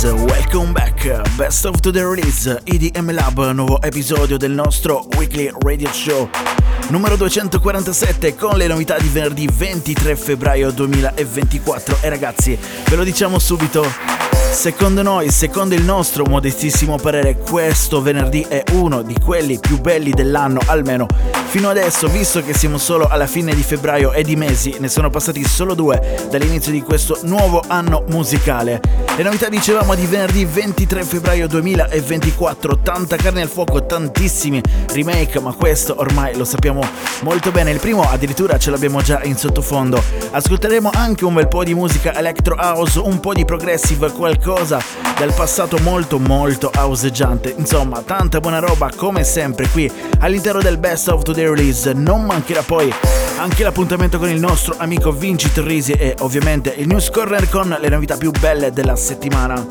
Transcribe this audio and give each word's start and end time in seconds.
Guys, 0.00 0.12
welcome 0.12 0.72
back. 0.72 1.04
Best 1.36 1.64
of 1.64 1.80
the 1.80 2.06
release, 2.06 2.46
EDM 2.46 3.10
Lab, 3.10 3.36
nuovo 3.52 3.80
episodio 3.82 4.36
del 4.36 4.52
nostro 4.52 5.04
weekly 5.16 5.50
radio 5.64 5.90
show. 5.90 6.28
Numero 6.90 7.16
247 7.16 8.36
con 8.36 8.56
le 8.56 8.68
novità 8.68 8.96
di 8.96 9.08
venerdì 9.08 9.48
23 9.52 10.14
febbraio 10.14 10.70
2024. 10.70 11.98
E 12.02 12.08
ragazzi, 12.10 12.56
ve 12.88 12.94
lo 12.94 13.02
diciamo 13.02 13.40
subito, 13.40 13.84
secondo 14.50 15.02
noi, 15.02 15.30
secondo 15.30 15.74
il 15.74 15.82
nostro 15.82 16.24
modestissimo 16.24 16.96
parere, 16.96 17.36
questo 17.36 18.02
venerdì 18.02 18.44
è 18.48 18.62
uno 18.72 19.02
di 19.02 19.14
quelli 19.18 19.58
più 19.58 19.80
belli 19.80 20.10
dell'anno, 20.10 20.60
almeno 20.66 21.06
fino 21.48 21.70
adesso, 21.70 22.08
visto 22.08 22.42
che 22.42 22.52
siamo 22.52 22.76
solo 22.76 23.08
alla 23.08 23.26
fine 23.26 23.54
di 23.54 23.62
febbraio 23.62 24.12
e 24.12 24.22
di 24.22 24.36
mesi, 24.36 24.76
ne 24.80 24.88
sono 24.88 25.08
passati 25.08 25.42
solo 25.44 25.72
due 25.72 26.26
dall'inizio 26.30 26.72
di 26.72 26.82
questo 26.82 27.18
nuovo 27.22 27.62
anno 27.66 28.04
musicale. 28.08 28.80
Le 29.16 29.22
novità 29.22 29.48
dicevamo 29.48 29.94
di 29.94 30.04
venerdì 30.04 30.44
23 30.44 31.02
febbraio 31.04 31.48
2024, 31.48 32.80
tanta 32.80 33.16
carne 33.16 33.40
al 33.40 33.48
fuoco, 33.48 33.86
tantissimi 33.86 34.60
remake, 34.92 35.40
ma 35.40 35.54
questo 35.54 35.94
ormai 35.98 36.36
lo 36.36 36.44
sappiamo 36.44 36.86
molto 37.22 37.50
bene. 37.50 37.70
Il 37.70 37.80
primo 37.80 38.02
addirittura 38.02 38.58
ce 38.58 38.70
l'abbiamo 38.70 39.00
già 39.00 39.22
in 39.22 39.36
sottofondo. 39.36 40.02
Ascolteremo 40.30 40.90
anche 40.92 41.24
un 41.24 41.32
bel 41.32 41.48
po' 41.48 41.64
di 41.64 41.74
musica 41.74 42.14
electro 42.14 42.56
house, 42.56 42.98
un 42.98 43.20
po' 43.20 43.32
di 43.32 43.46
progressive, 43.46 44.12
qualcosa 44.38 44.80
dal 45.18 45.32
passato 45.34 45.78
molto 45.78 46.18
molto 46.18 46.70
houseggiante. 46.74 47.54
Insomma, 47.56 48.02
tanta 48.02 48.38
buona 48.40 48.60
roba 48.60 48.90
come 48.94 49.24
sempre 49.24 49.68
qui 49.68 49.90
all'interno 50.20 50.60
del 50.60 50.78
Best 50.78 51.08
of 51.08 51.22
Today 51.22 51.44
Release. 51.44 51.92
Non 51.92 52.22
mancherà 52.22 52.62
poi 52.62 52.92
anche 53.38 53.64
l'appuntamento 53.64 54.18
con 54.18 54.30
il 54.30 54.38
nostro 54.38 54.74
amico 54.78 55.10
Vinci 55.10 55.52
Terrisi 55.52 55.92
e 55.92 56.14
ovviamente 56.20 56.72
il 56.76 56.86
News 56.86 57.10
Corner 57.10 57.48
con 57.48 57.76
le 57.78 57.88
novità 57.88 58.16
più 58.16 58.30
belle 58.30 58.72
della 58.72 58.96
settimana. 58.96 59.66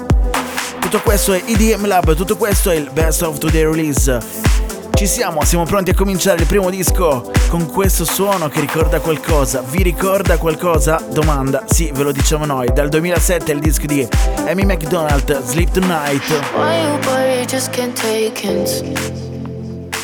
Tutto 0.80 1.00
questo 1.02 1.34
è 1.34 1.42
EDM 1.46 1.88
Lab, 1.88 2.14
tutto 2.14 2.36
questo 2.36 2.70
è 2.70 2.76
il 2.76 2.90
Best 2.92 3.22
of 3.22 3.38
Today 3.38 3.64
Release. 3.64 4.20
Ci 4.94 5.06
siamo, 5.06 5.44
siamo 5.46 5.64
pronti 5.64 5.92
a 5.92 5.94
cominciare 5.94 6.42
il 6.42 6.48
primo 6.48 6.70
disco 6.70 7.32
con 7.50 7.68
questo 7.68 8.04
suono 8.04 8.50
che 8.50 8.60
ricorda 8.60 9.00
qualcosa. 9.00 9.62
Vi 9.62 9.84
ricorda 9.84 10.38
qualcosa? 10.38 11.02
Domanda, 11.12 11.64
sì, 11.68 11.92
ve 11.94 12.04
lo 12.04 12.12
diciamo 12.12 12.46
noi. 12.46 12.68
Dal 12.74 12.90
2007 12.90 13.52
è 13.52 13.56
il 13.56 13.62
disco 13.62 13.86
di 13.86 14.08
Amy 14.48 14.64
McDonald, 14.64 15.28
Sleep 15.44 15.70
Tonight. 15.72 16.24
Why 16.56 16.80
you 16.80 16.96
worry, 17.06 17.46
just 17.46 17.74
can't 17.74 17.94
take 17.98 18.46
it? 18.46 18.82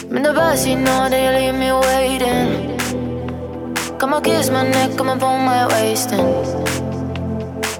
I'm 0.10 0.18
in 0.18 0.24
the 0.24 0.34
backseat 0.34 0.84
now, 0.84 1.08
they 1.08 1.30
leave 1.32 1.56
me 1.56 1.72
waiting. 1.72 2.78
Come 3.98 4.14
on, 4.14 4.22
kiss 4.22 4.50
my 4.50 4.68
neck, 4.68 4.98
come 4.98 5.08
on, 5.08 5.18
pull 5.18 5.38
my 5.38 5.66
waist 5.68 6.12
in. 6.12 6.26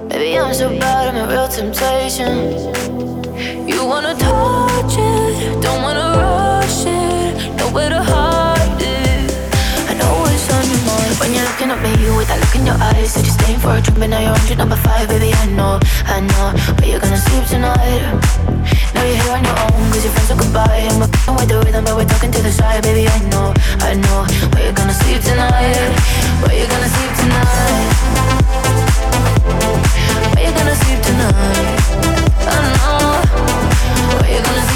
Baby, 0.08 0.38
I'm 0.38 0.54
so 0.54 0.70
bad, 0.78 1.14
I'm 1.14 1.28
a 1.28 1.30
real 1.30 1.48
temptation. 1.48 2.32
You 3.68 3.84
wanna 3.84 4.14
touch 4.14 4.96
it, 4.96 5.60
don't 5.60 5.82
wanna 5.82 6.16
rush 6.16 6.86
it, 6.86 7.56
nowhere 7.58 7.90
to 7.90 8.02
hide 8.02 8.80
it. 8.80 9.30
I 9.90 9.92
know 10.00 10.24
it's 10.32 10.48
on 10.50 10.64
your 10.64 10.80
mind 10.88 11.12
when 11.20 11.34
you're 11.34 11.44
looking 11.44 11.70
at 11.70 11.80
me 11.84 11.92
in 12.64 12.72
your 12.72 12.80
eyes. 12.80 13.12
Said 13.12 13.24
you're 13.26 13.34
staying 13.34 13.60
for 13.60 13.76
a 13.76 13.80
drink, 13.80 13.98
but 14.00 14.08
now 14.08 14.20
you're 14.20 14.32
on 14.32 14.40
drink 14.48 14.58
number 14.58 14.76
five, 14.76 15.08
baby. 15.08 15.32
I 15.32 15.46
know, 15.52 15.78
I 16.08 16.20
know, 16.20 16.52
but 16.76 16.86
you're 16.88 17.00
gonna 17.00 17.20
sleep 17.20 17.44
tonight. 17.46 18.02
Now 18.94 19.04
you're 19.04 19.20
here 19.20 19.32
on 19.36 19.44
your 19.44 19.58
own, 19.68 19.92
cause 19.92 20.04
your 20.04 20.12
friends 20.14 20.30
are 20.32 20.38
goodbye. 20.40 20.88
And 20.88 20.96
we're 20.98 21.12
f***ing 21.12 21.36
with 21.36 21.48
the 21.48 21.58
rhythm, 21.60 21.84
but 21.84 21.96
we're 21.96 22.08
talking 22.08 22.32
to 22.32 22.40
the 22.42 22.52
side, 22.52 22.82
baby. 22.82 23.04
I 23.08 23.18
know, 23.28 23.52
I 23.84 23.94
know, 23.94 24.24
but 24.50 24.60
you're 24.64 24.72
gonna 24.72 24.96
sleep 24.96 25.20
tonight. 25.20 25.92
But 26.40 26.56
you're 26.56 26.70
gonna 26.72 26.90
sleep 26.96 27.12
tonight. 27.20 27.92
But 30.32 30.40
you're 30.42 30.56
gonna 30.58 30.76
sleep 30.82 31.00
tonight. 31.04 31.76
I 32.48 32.58
know, 32.76 33.20
but 34.18 34.28
you're 34.32 34.46
gonna 34.48 34.73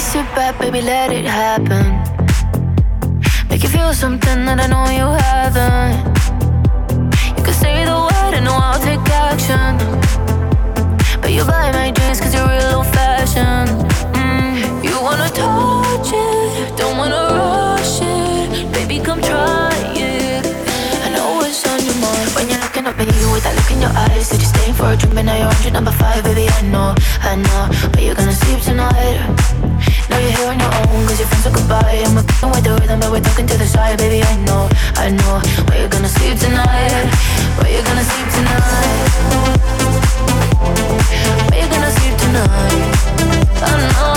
sit 0.00 0.24
back, 0.34 0.58
baby, 0.58 0.80
let 0.80 1.12
it 1.12 1.26
happen. 1.26 1.84
Make 3.50 3.62
you 3.62 3.68
feel 3.68 3.92
something 3.92 4.46
that 4.46 4.58
I 4.58 4.66
know 4.66 4.88
you 4.88 5.08
haven't. 5.28 5.92
You 7.36 7.42
can 7.44 7.52
say 7.52 7.84
the 7.84 7.98
word, 8.08 8.32
know 8.40 8.56
I'll 8.56 8.80
take 8.80 9.04
action. 9.12 9.76
But 11.20 11.32
you 11.32 11.44
buy 11.44 11.70
my 11.72 11.90
drinks 11.90 12.18
cause 12.20 12.32
you're 12.32 12.48
real 12.48 12.80
old 12.80 12.86
fashioned. 12.96 13.68
Mm, 14.16 14.82
you 14.82 14.96
wanna 15.02 15.28
touch 15.28 16.10
it, 16.16 16.76
don't 16.78 16.96
wanna 16.96 17.20
rush 17.36 18.00
it. 18.00 18.72
Baby, 18.72 19.04
come 19.04 19.20
try 19.20 19.68
it. 19.94 20.46
I 21.04 21.12
know 21.12 21.44
it's 21.44 21.60
on 21.68 21.84
your 21.84 21.98
mind 22.00 22.28
when 22.34 22.48
you're 22.48 22.62
looking 22.64 22.86
up 22.86 22.98
at 22.98 23.06
me 23.06 23.20
with 23.32 23.44
that 23.44 23.54
look 23.54 23.70
in 23.70 23.82
your 23.84 23.92
eyes. 24.08 24.28
Said 24.28 24.40
you're 24.40 24.48
staying 24.48 24.74
for 24.74 24.88
a 24.92 24.96
drink, 24.96 25.14
but 25.14 25.24
now 25.26 25.36
you're 25.36 25.52
on 25.52 25.60
drink 25.60 25.74
number 25.74 25.92
five, 25.92 26.24
baby. 26.24 26.48
I 26.48 26.62
know, 26.72 26.94
I 27.20 27.36
know, 27.36 27.62
but 27.92 28.02
you're 28.02 28.16
gonna 28.16 28.32
sleep 28.32 28.60
tonight. 28.62 29.69
Now 30.10 30.18
you're 30.18 30.34
here 30.36 30.48
on 30.50 30.58
your 30.58 30.72
own, 30.74 31.06
cause 31.06 31.18
your 31.20 31.28
friends 31.28 31.46
are 31.46 31.54
goodbye. 31.54 32.02
And 32.04 32.14
we're 32.14 32.26
f***ing 32.26 32.50
with 32.50 32.64
the 32.64 32.72
rhythm, 32.74 32.98
but 33.00 33.10
we're 33.12 33.22
talking 33.22 33.46
to 33.46 33.56
the 33.56 33.66
side, 33.66 33.98
baby. 33.98 34.22
I 34.22 34.36
know, 34.46 34.68
I 34.96 35.10
know, 35.10 35.40
but 35.66 35.78
you're 35.78 35.88
gonna 35.88 36.08
sleep 36.08 36.36
tonight. 36.38 37.06
But 37.56 37.70
you're 37.70 37.86
gonna 37.86 38.02
sleep 38.02 38.28
tonight. 38.34 39.08
But 41.46 41.56
you're 41.58 41.72
gonna 41.74 41.92
sleep 41.94 42.16
tonight. 42.18 42.90
I 43.62 43.70
know, 43.94 44.09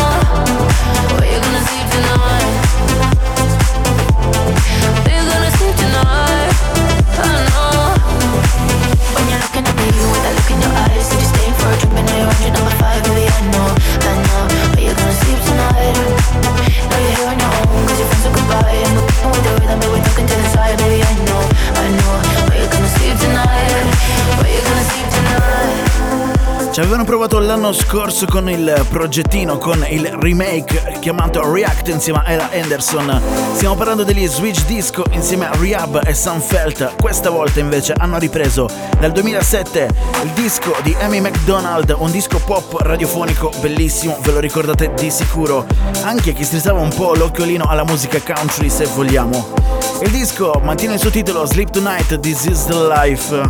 l'anno 27.64 27.80
scorso 27.80 28.26
con 28.26 28.50
il 28.50 28.86
progettino, 28.90 29.58
con 29.58 29.86
il 29.88 30.06
remake 30.20 30.98
chiamato 31.00 31.50
React 31.50 31.88
insieme 31.88 32.22
a 32.26 32.30
Ella 32.30 32.50
Anderson. 32.52 33.22
Stiamo 33.54 33.76
parlando 33.76 34.04
degli 34.04 34.28
Switch 34.28 34.66
Disco 34.66 35.06
insieme 35.12 35.48
a 35.48 35.56
Rehab 35.58 36.02
e 36.06 36.14
Sunfelt. 36.14 36.96
Questa 37.02 37.30
volta 37.30 37.62
invece 37.62 37.94
hanno 37.94 38.18
ripreso 38.18 38.70
dal 39.00 39.14
2007 39.14 39.90
il 40.24 40.30
disco 40.32 40.76
di 40.84 40.94
Amy 41.00 41.22
McDonald, 41.22 41.96
un 41.98 42.12
disco 42.12 42.38
pop 42.40 42.82
radiofonico 42.82 43.50
bellissimo, 43.62 44.18
ve 44.22 44.34
lo 44.34 44.40
ricordate 44.42 44.92
di 44.98 45.10
sicuro. 45.10 45.66
Anche 46.02 46.34
chi 46.34 46.44
strizzava 46.44 46.82
un 46.82 46.94
po' 46.94 47.14
l'occhiolino 47.14 47.64
alla 47.64 47.86
musica 47.86 48.20
country 48.20 48.70
se 48.70 48.88
vogliamo. 48.88 49.54
Il 50.02 50.12
disco 50.12 50.60
mantiene 50.62 50.96
il 50.96 51.00
suo 51.00 51.12
titolo 51.12 51.46
Sleep 51.46 51.70
Tonight, 51.70 52.20
This 52.20 52.44
is 52.44 52.66
the 52.66 52.88
Life. 52.94 53.42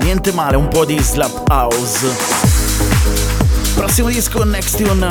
Niente 0.00 0.30
male, 0.32 0.56
un 0.56 0.68
po' 0.68 0.84
di 0.84 0.98
slap 0.98 1.48
house. 1.48 2.61
Prossimo 3.74 4.08
disco, 4.08 4.44
Next 4.44 4.76
Tune. 4.76 5.06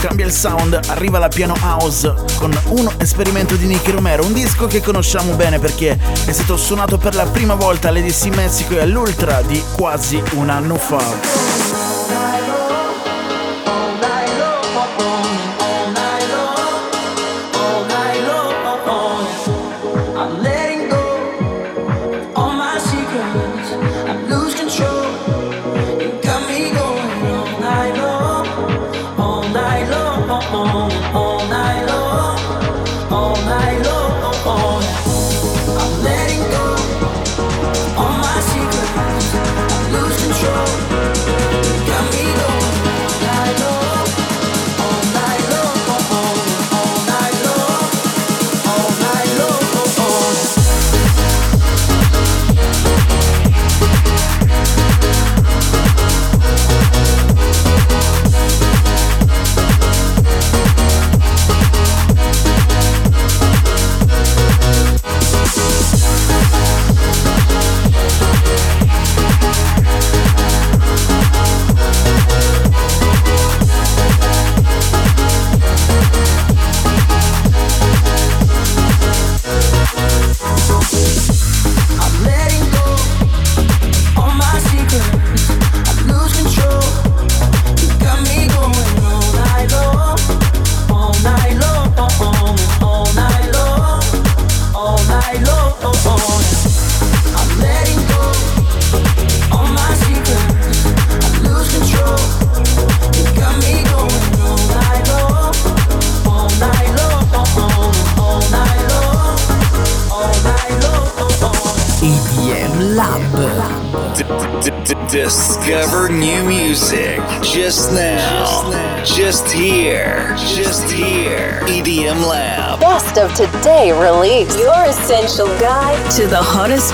Cambia 0.00 0.26
il 0.26 0.32
sound, 0.32 0.78
arriva 0.88 1.18
la 1.18 1.28
piano 1.28 1.54
house 1.60 2.12
con 2.36 2.52
un 2.68 2.92
esperimento 2.98 3.56
di 3.56 3.66
Nicky 3.66 3.92
Romero, 3.92 4.24
un 4.24 4.32
disco 4.32 4.66
che 4.66 4.80
conosciamo 4.80 5.34
bene 5.34 5.58
perché 5.58 5.98
è 6.24 6.32
stato 6.32 6.56
suonato 6.56 6.98
per 6.98 7.14
la 7.14 7.26
prima 7.26 7.54
volta 7.54 7.88
all'EDC 7.88 8.34
Messico 8.34 8.74
e 8.74 8.80
all'Ultra 8.80 9.42
di 9.42 9.62
quasi 9.76 10.20
un 10.32 10.48
anno 10.50 10.76
fa. 10.76 11.81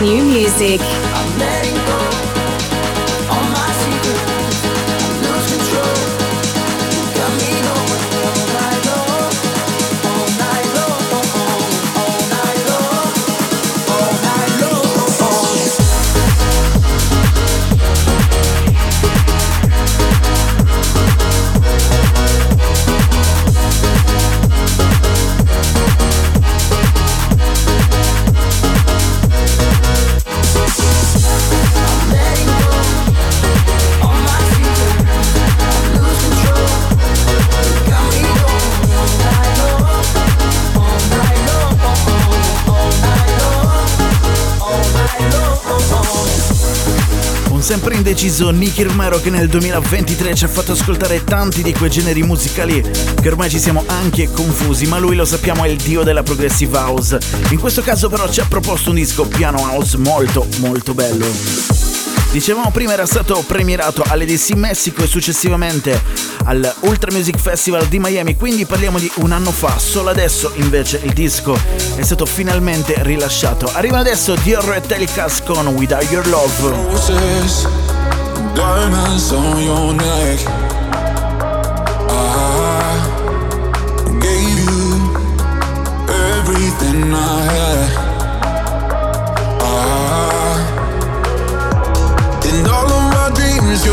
New 0.00 0.22
music. 0.22 0.97
Sempre 47.68 47.96
indeciso 47.96 48.48
Nicky 48.48 48.82
Romero 48.82 49.20
che 49.20 49.28
nel 49.28 49.46
2023 49.46 50.34
ci 50.34 50.44
ha 50.44 50.48
fatto 50.48 50.72
ascoltare 50.72 51.22
tanti 51.22 51.62
di 51.62 51.74
quei 51.74 51.90
generi 51.90 52.22
musicali 52.22 52.80
che 52.80 53.28
ormai 53.28 53.50
ci 53.50 53.58
siamo 53.58 53.84
anche 53.88 54.30
confusi, 54.30 54.86
ma 54.86 54.96
lui 54.96 55.14
lo 55.14 55.26
sappiamo 55.26 55.64
è 55.64 55.68
il 55.68 55.76
dio 55.76 56.02
della 56.02 56.22
progressive 56.22 56.74
house. 56.78 57.18
In 57.50 57.60
questo 57.60 57.82
caso 57.82 58.08
però 58.08 58.26
ci 58.30 58.40
ha 58.40 58.46
proposto 58.48 58.88
un 58.88 58.94
disco 58.96 59.28
piano 59.28 59.58
house 59.58 59.98
molto 59.98 60.46
molto 60.60 60.94
bello. 60.94 61.87
Dicevamo 62.30 62.70
prima 62.70 62.92
era 62.92 63.06
stato 63.06 63.42
premierato 63.46 64.04
all'EDC 64.06 64.50
Messico 64.54 65.02
e 65.02 65.06
successivamente 65.06 66.00
al 66.44 66.74
Music 67.10 67.38
Festival 67.38 67.86
di 67.86 67.98
Miami, 67.98 68.36
quindi 68.36 68.66
parliamo 68.66 68.98
di 68.98 69.10
un 69.16 69.32
anno 69.32 69.50
fa, 69.50 69.78
solo 69.78 70.10
adesso 70.10 70.52
invece 70.56 71.00
il 71.02 71.12
disco 71.14 71.58
è 71.96 72.02
stato 72.02 72.26
finalmente 72.26 72.94
rilasciato. 72.98 73.70
Arrivano 73.72 74.02
adesso 74.02 74.34
Dior 74.36 74.74
e 74.74 74.80
Telecast 74.82 75.44
con 75.44 75.66
Without 75.68 76.10
Your 76.10 76.26
Love. 76.26 76.46
roses, 76.60 77.66
diamonds 78.54 79.30
on 79.32 79.62
your 79.62 79.94
neck. 79.94 80.40
I 82.10 82.98
gave 84.20 84.58
you 84.64 84.98
everything 86.08 87.12
I 87.12 87.42
had. 87.42 87.87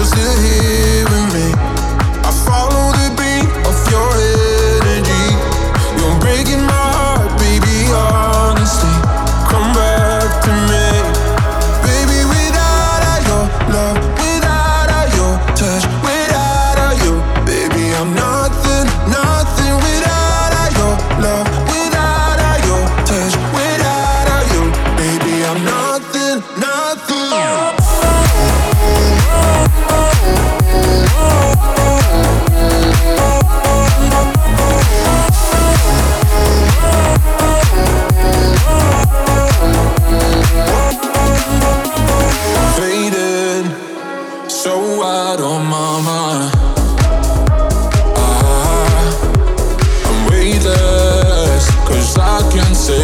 Still 0.06 0.38
here 0.44 0.85
can't 52.56 52.78
say 52.78 52.95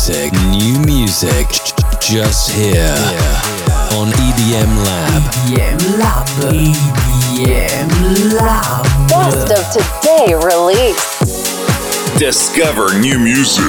music, 0.00 0.32
new 0.48 0.78
music, 0.86 1.46
just 2.00 2.50
here 2.52 2.96
on 3.92 4.08
EDM 4.08 4.72
Lab. 4.86 5.22
EDM 5.44 5.98
Lab. 5.98 6.26
EDM 6.54 8.32
Lab. 8.32 8.86
Best 9.10 9.52
of 9.52 9.62
today 9.76 10.32
release. 10.32 11.20
Discover 12.18 12.98
new 12.98 13.18
music. 13.18 13.66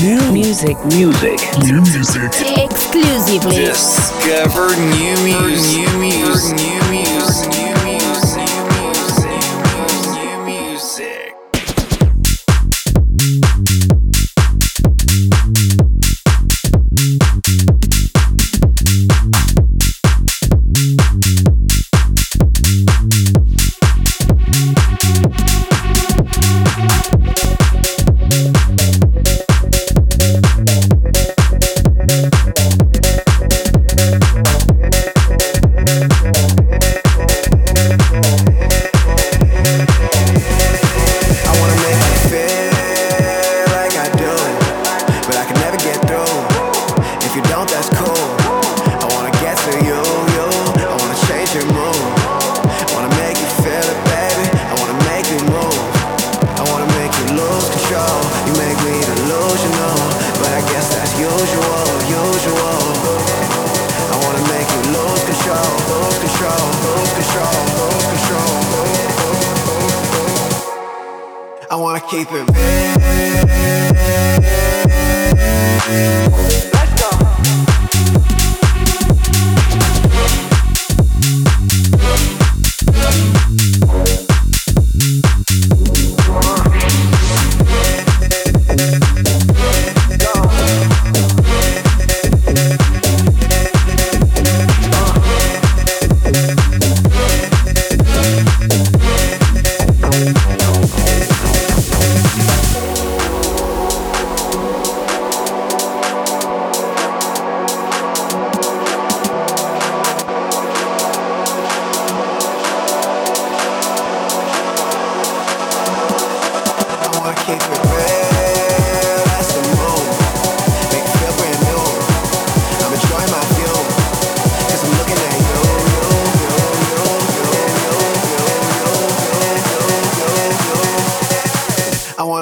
New 0.00 0.32
music, 0.32 0.76
music, 0.86 1.40
new 1.58 1.80
music. 1.80 2.30
Exclusively. 2.62 3.56
Discover 3.56 4.68
new 4.94 5.16
music, 5.24 5.82
new 5.82 5.98
music, 5.98 6.56
new 6.58 6.90
music. 6.92 7.25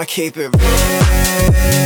keep 0.07 0.37
it 0.37 0.51
real. 0.55 1.84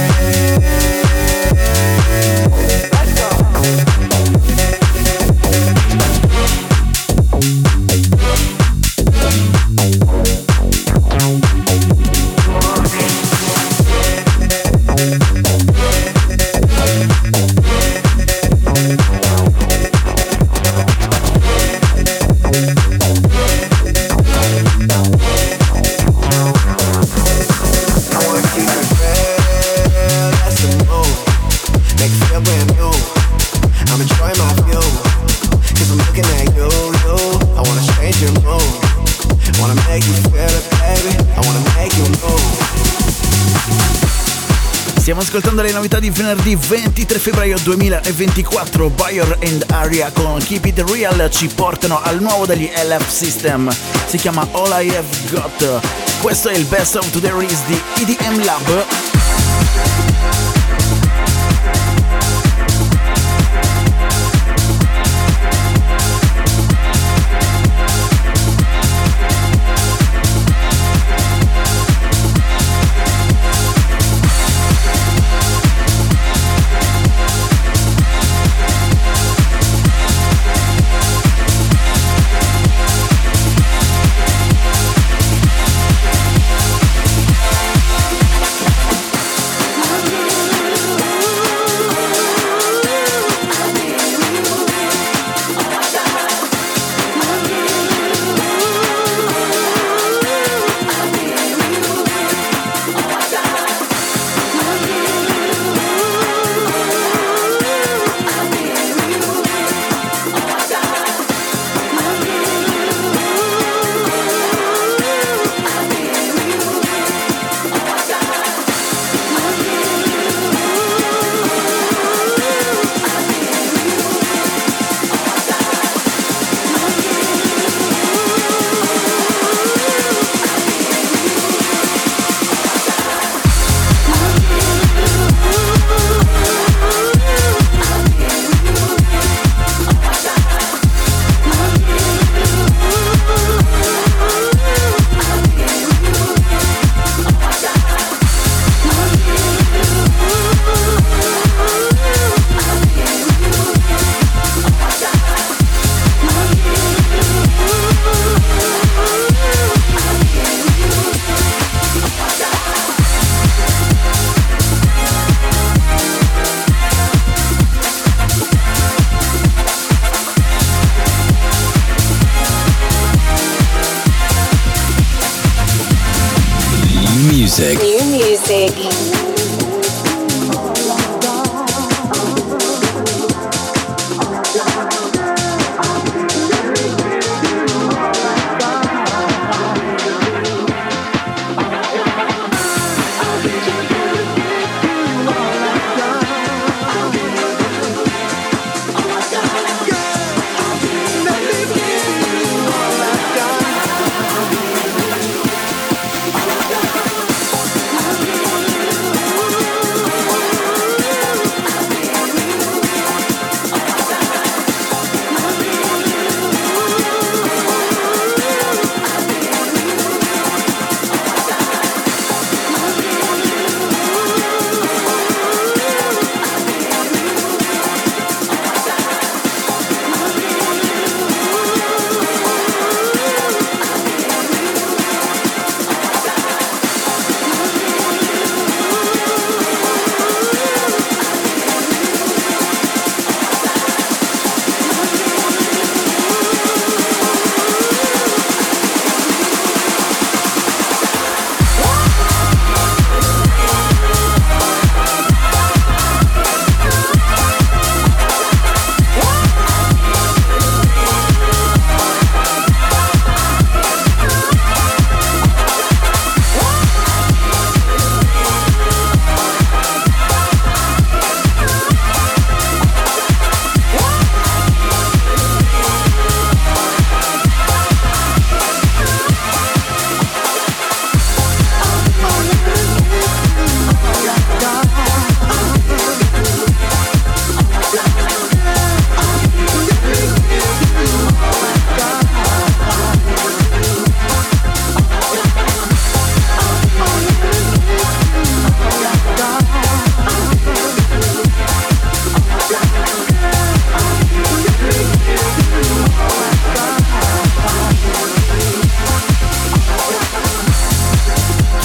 ascoltando 45.38 45.62
le 45.62 45.72
novità 45.72 46.00
di 46.00 46.10
venerdì 46.10 46.56
23 46.56 47.18
febbraio 47.20 47.58
2024. 47.62 48.90
Bayer 48.90 49.38
and 49.44 49.64
Aria 49.68 50.10
con 50.10 50.42
Keep 50.42 50.64
It 50.64 50.90
Real 50.90 51.30
ci 51.30 51.46
portano 51.46 52.00
al 52.02 52.20
nuovo 52.20 52.44
degli 52.44 52.68
LF 52.74 53.08
System. 53.08 53.70
Si 54.06 54.16
chiama 54.16 54.48
All 54.50 54.82
I 54.82 54.88
Have 54.88 55.06
Got. 55.30 55.80
Questo 56.20 56.48
è 56.48 56.56
il 56.56 56.64
Best 56.64 56.96
of 56.96 57.08
Today 57.10 57.30
Release 57.30 57.62
di 57.66 57.80
EDM 58.00 58.44
Lab 58.44 59.07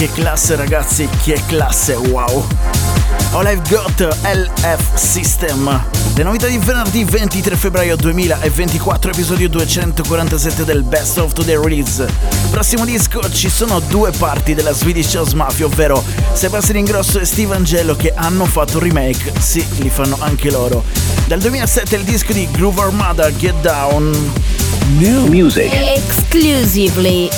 Che 0.04 0.10
classe 0.12 0.54
ragazzi, 0.54 1.08
che 1.22 1.40
classe, 1.46 1.94
wow! 1.94 2.46
All 3.32 3.46
I've 3.46 3.62
Got 3.70 4.06
LF 4.22 4.94
System. 4.96 5.82
Le 6.14 6.22
novità 6.22 6.46
di 6.46 6.58
venerdì 6.58 7.04
23 7.04 7.56
febbraio 7.56 7.96
2024, 7.96 9.12
episodio 9.12 9.48
247 9.48 10.64
del 10.66 10.82
Best 10.82 11.16
of 11.16 11.32
Today 11.32 11.56
Release. 11.56 12.06
Prossimo 12.50 12.84
disco 12.84 13.32
ci 13.32 13.48
sono 13.48 13.80
due 13.80 14.10
parti 14.10 14.52
della 14.52 14.74
Swedish 14.74 15.14
House 15.14 15.34
Mafia, 15.34 15.64
ovvero 15.64 16.04
Sebastian 16.34 16.76
Ingrosso 16.76 17.18
e 17.18 17.24
Steve 17.24 17.54
Angelo 17.54 17.96
che 17.96 18.12
hanno 18.14 18.44
fatto 18.44 18.76
un 18.76 18.82
remake, 18.82 19.32
sì, 19.40 19.66
li 19.78 19.88
fanno 19.88 20.18
anche 20.20 20.50
loro. 20.50 20.84
Dal 21.24 21.38
2007 21.38 21.96
il 21.96 22.04
disco 22.04 22.34
di 22.34 22.46
Groove 22.50 22.82
Armada 22.82 23.34
Get 23.34 23.58
Down. 23.62 24.32
New 24.98 25.28
music. 25.28 25.72
Exclusively 25.72 27.30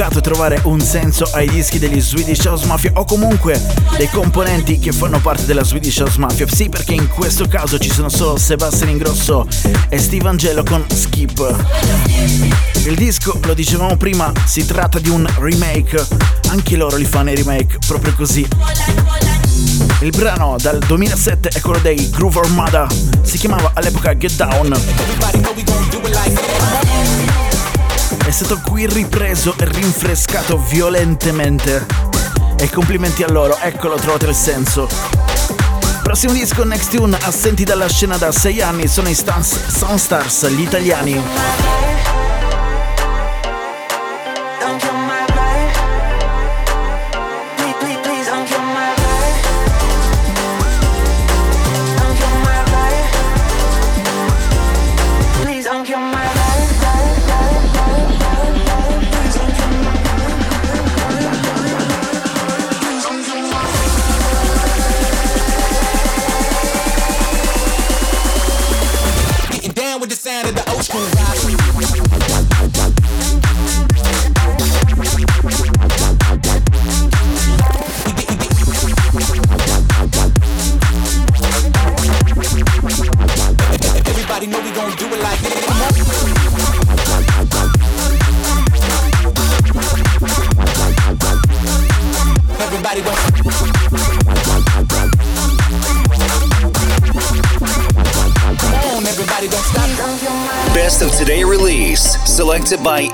complicato 0.00 0.20
trovare 0.22 0.60
un 0.64 0.80
senso 0.80 1.28
ai 1.32 1.46
dischi 1.46 1.78
degli 1.78 2.00
Swedish 2.00 2.46
House 2.46 2.64
Mafia 2.64 2.90
o 2.94 3.04
comunque 3.04 3.60
dei 3.98 4.08
componenti 4.08 4.78
che 4.78 4.92
fanno 4.92 5.20
parte 5.20 5.44
della 5.44 5.62
Swedish 5.62 5.98
House 5.98 6.18
Mafia. 6.18 6.46
Sì, 6.48 6.70
perché 6.70 6.94
in 6.94 7.06
questo 7.06 7.46
caso 7.46 7.78
ci 7.78 7.90
sono 7.90 8.08
solo 8.08 8.38
Sebastian 8.38 8.88
Ingrosso 8.88 9.46
e 9.90 9.98
Steve 9.98 10.26
Angelo 10.26 10.62
con 10.62 10.86
Skip. 10.88 11.54
Il 12.84 12.94
disco, 12.94 13.38
lo 13.42 13.52
dicevamo 13.52 13.98
prima, 13.98 14.32
si 14.46 14.64
tratta 14.64 14.98
di 14.98 15.10
un 15.10 15.26
remake. 15.38 16.02
Anche 16.48 16.76
loro 16.76 16.96
li 16.96 17.04
fanno 17.04 17.30
i 17.30 17.34
remake, 17.34 17.76
proprio 17.86 18.14
così. 18.14 18.48
Il 20.00 20.10
brano 20.16 20.56
dal 20.58 20.78
2007 20.78 21.50
è 21.50 21.60
quello 21.60 21.78
dei 21.80 22.08
Groove 22.08 22.40
Armada, 22.40 22.86
si 23.20 23.36
chiamava 23.36 23.72
all'epoca 23.74 24.16
Get 24.16 24.32
Down. 24.36 24.80
È 28.30 28.32
stato 28.32 28.60
qui 28.64 28.86
ripreso 28.86 29.56
e 29.58 29.64
rinfrescato 29.64 30.56
violentemente. 30.56 31.84
E 32.60 32.70
complimenti 32.70 33.24
a 33.24 33.28
loro, 33.28 33.58
eccolo, 33.58 33.96
trovate 33.96 34.26
il 34.26 34.36
senso. 34.36 34.88
Prossimo 36.00 36.32
disco 36.32 36.62
Next 36.62 36.94
Tune, 36.94 37.18
assenti 37.20 37.64
dalla 37.64 37.88
scena 37.88 38.18
da 38.18 38.30
6 38.30 38.60
anni, 38.62 38.86
sono 38.86 39.08
i 39.08 39.14
Stans- 39.14 39.66
Soundstars, 39.66 40.46
gli 40.46 40.60
italiani. 40.60 41.89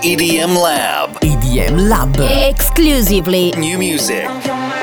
EDM 0.06 0.54
Lab. 0.56 1.18
EDM 1.20 1.88
Lab. 1.88 2.14
Exclusively 2.48 3.50
New 3.58 3.76
music. 3.76 4.22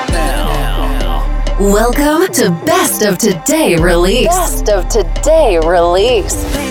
Now. 0.09 1.55
Welcome 1.61 2.27
to 2.33 2.51
Best 2.65 3.03
of 3.03 3.17
Today 3.17 3.77
release. 3.77 4.27
Best 4.27 4.67
of 4.67 4.89
Today 4.89 5.59
release. 5.59 6.62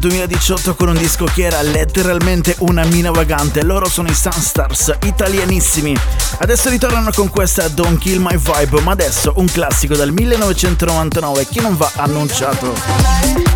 2018 0.00 0.74
con 0.74 0.88
un 0.88 0.96
disco 0.96 1.26
che 1.26 1.42
era 1.42 1.60
letteralmente 1.60 2.56
una 2.60 2.84
mina 2.84 3.10
vagante. 3.10 3.62
Loro 3.62 3.86
sono 3.86 4.08
i 4.08 4.14
Sunstars, 4.14 4.96
italianissimi. 5.04 5.94
Adesso 6.38 6.70
ritornano 6.70 7.10
con 7.14 7.28
questa 7.28 7.68
Don't 7.68 7.98
Kill 7.98 8.18
My 8.18 8.38
Vibe, 8.38 8.80
ma 8.80 8.92
adesso 8.92 9.34
un 9.36 9.46
classico 9.46 9.94
dal 9.94 10.10
1999 10.10 11.46
che 11.48 11.60
non 11.60 11.76
va 11.76 11.92
annunciato. 11.96 13.49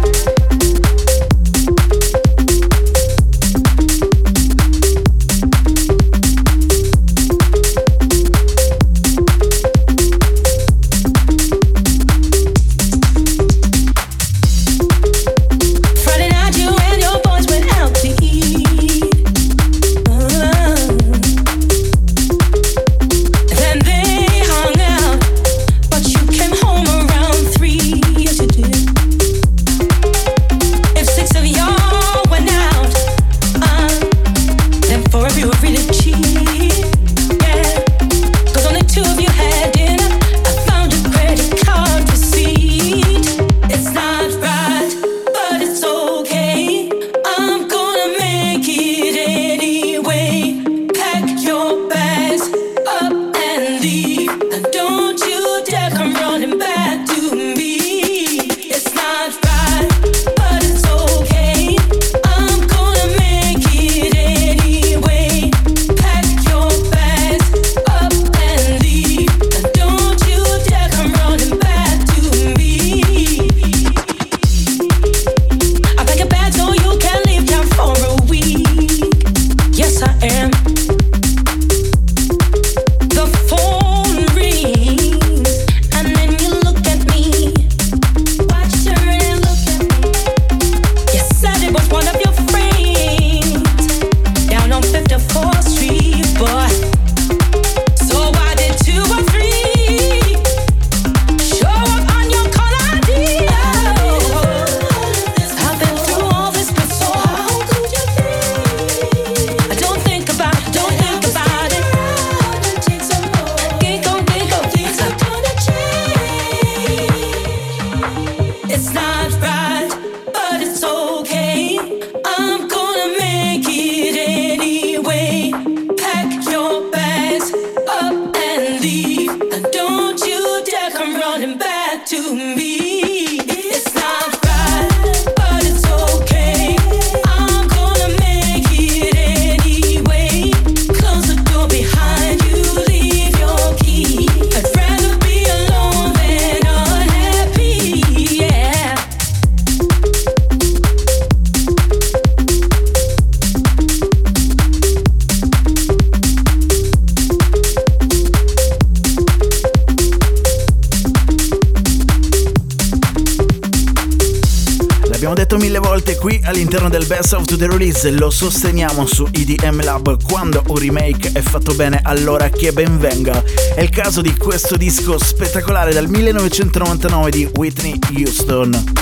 All'interno 166.74 166.88
del 166.88 167.06
Best 167.06 167.32
of 167.34 167.44
the 167.44 167.66
Release, 167.68 168.10
lo 168.10 168.30
sosteniamo 168.30 169.06
su 169.06 169.28
EDM 169.30 169.84
Lab 169.84 170.20
quando 170.24 170.62
un 170.68 170.76
remake 170.76 171.30
è 171.32 171.40
fatto 171.40 171.72
bene 171.74 172.00
allora 172.02 172.48
che 172.48 172.72
ben 172.72 172.98
venga. 172.98 173.42
È 173.74 173.80
il 173.80 173.90
caso 173.90 174.20
di 174.20 174.34
questo 174.36 174.76
disco 174.76 175.16
spettacolare 175.16 175.92
dal 175.92 176.08
1999 176.08 177.30
di 177.30 177.48
Whitney 177.54 177.96
Houston. 178.16 178.92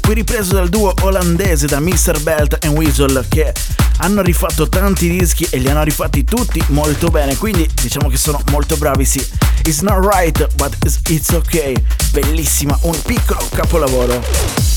Qui 0.00 0.14
ripreso 0.14 0.54
dal 0.54 0.70
duo 0.70 0.94
olandese 1.02 1.66
da 1.66 1.78
Mr. 1.78 2.22
Belt 2.22 2.64
e 2.64 2.68
Weasel 2.68 3.26
che 3.28 3.52
hanno 3.98 4.22
rifatto 4.22 4.68
tanti 4.68 5.10
dischi 5.10 5.46
e 5.50 5.58
li 5.58 5.68
hanno 5.68 5.82
rifatti 5.82 6.24
tutti 6.24 6.62
molto 6.68 7.08
bene, 7.08 7.36
quindi 7.36 7.68
diciamo 7.82 8.08
che 8.08 8.16
sono 8.16 8.40
molto 8.50 8.76
bravi, 8.76 9.04
sì. 9.04 9.22
It's 9.64 9.80
not 9.80 10.02
right, 10.14 10.54
but 10.54 10.74
it's, 10.84 11.00
it's 11.08 11.28
ok. 11.30 11.72
Bellissima, 12.12 12.78
un 12.82 12.98
piccolo 13.02 13.46
capolavoro. 13.52 14.67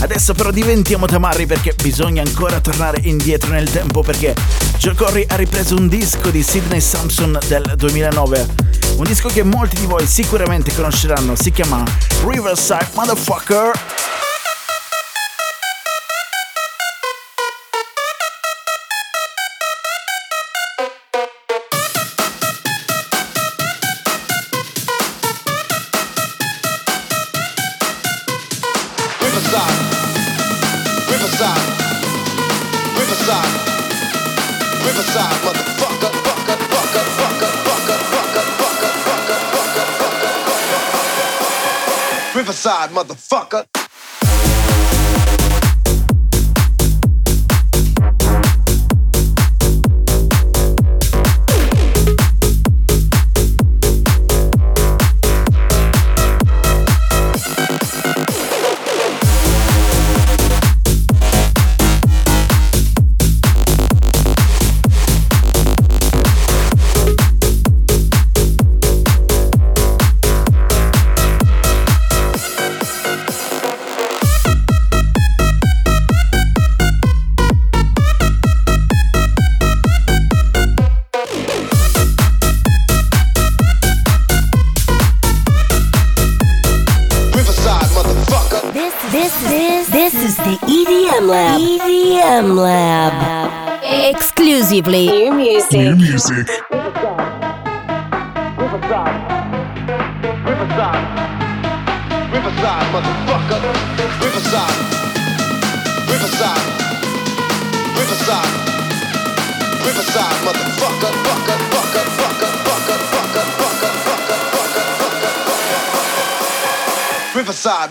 Adesso 0.00 0.34
però 0.34 0.50
diventiamo 0.50 1.06
tamarri 1.06 1.46
perché 1.46 1.74
bisogna 1.80 2.22
ancora 2.22 2.60
tornare 2.60 2.98
indietro 3.02 3.50
nel 3.50 3.70
tempo 3.70 4.02
perché 4.02 4.34
Joe 4.78 4.94
Corey 4.94 5.24
ha 5.28 5.36
ripreso 5.36 5.76
un 5.76 5.88
disco 5.88 6.30
di 6.30 6.42
Sidney 6.42 6.80
Sampson 6.80 7.38
del 7.46 7.74
2009. 7.76 8.46
Un 8.96 9.04
disco 9.04 9.28
che 9.28 9.42
molti 9.42 9.76
di 9.76 9.86
voi 9.86 10.06
sicuramente 10.06 10.74
conosceranno, 10.74 11.34
si 11.36 11.50
chiama 11.50 11.84
Riverside 12.24 12.88
Motherfucker. 12.94 13.70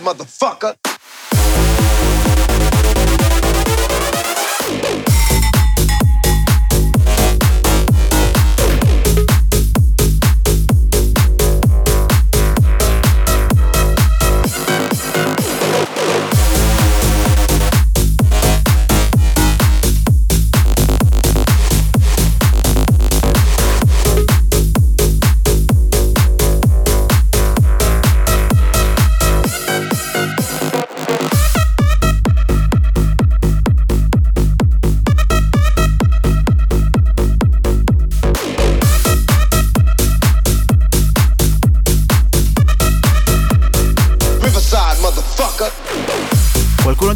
motherfucker. 0.00 0.81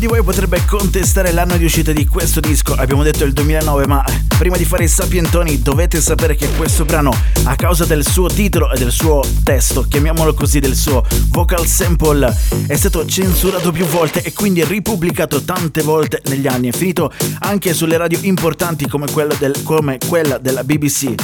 Voi 0.06 0.22
potrebbe 0.22 0.64
contestare 0.64 1.32
l'anno 1.32 1.56
di 1.56 1.64
uscita 1.64 1.92
di 1.92 2.06
questo 2.06 2.38
disco, 2.38 2.74
abbiamo 2.74 3.02
detto 3.02 3.24
il 3.24 3.32
2009, 3.32 3.86
ma 3.86 4.04
prima 4.36 4.56
di 4.56 4.64
fare 4.64 4.84
i 4.84 4.88
sapientoni 4.88 5.62
dovete 5.62 6.00
sapere 6.00 6.34
che 6.34 6.48
questo 6.56 6.84
brano, 6.84 7.10
a 7.44 7.54
causa 7.56 7.84
del 7.84 8.06
suo 8.06 8.28
titolo 8.28 8.70
e 8.70 8.78
del 8.78 8.90
suo 8.90 9.22
testo, 9.42 9.82
chiamiamolo 9.82 10.34
così, 10.34 10.60
del 10.60 10.74
suo 10.74 11.02
vocal 11.28 11.66
sample, 11.66 12.34
è 12.66 12.76
stato 12.76 13.06
censurato 13.06 13.72
più 13.72 13.86
volte 13.86 14.22
e 14.22 14.32
quindi 14.32 14.62
ripubblicato 14.64 15.42
tante 15.42 15.82
volte 15.82 16.20
negli 16.26 16.46
anni. 16.46 16.68
È 16.68 16.72
finito 16.72 17.10
anche 17.40 17.72
sulle 17.72 17.96
radio 17.96 18.18
importanti 18.22 18.86
come 18.86 19.10
quella, 19.10 19.34
del- 19.34 19.62
come 19.62 19.98
quella 20.06 20.38
della 20.38 20.64
BBC. 20.64 21.14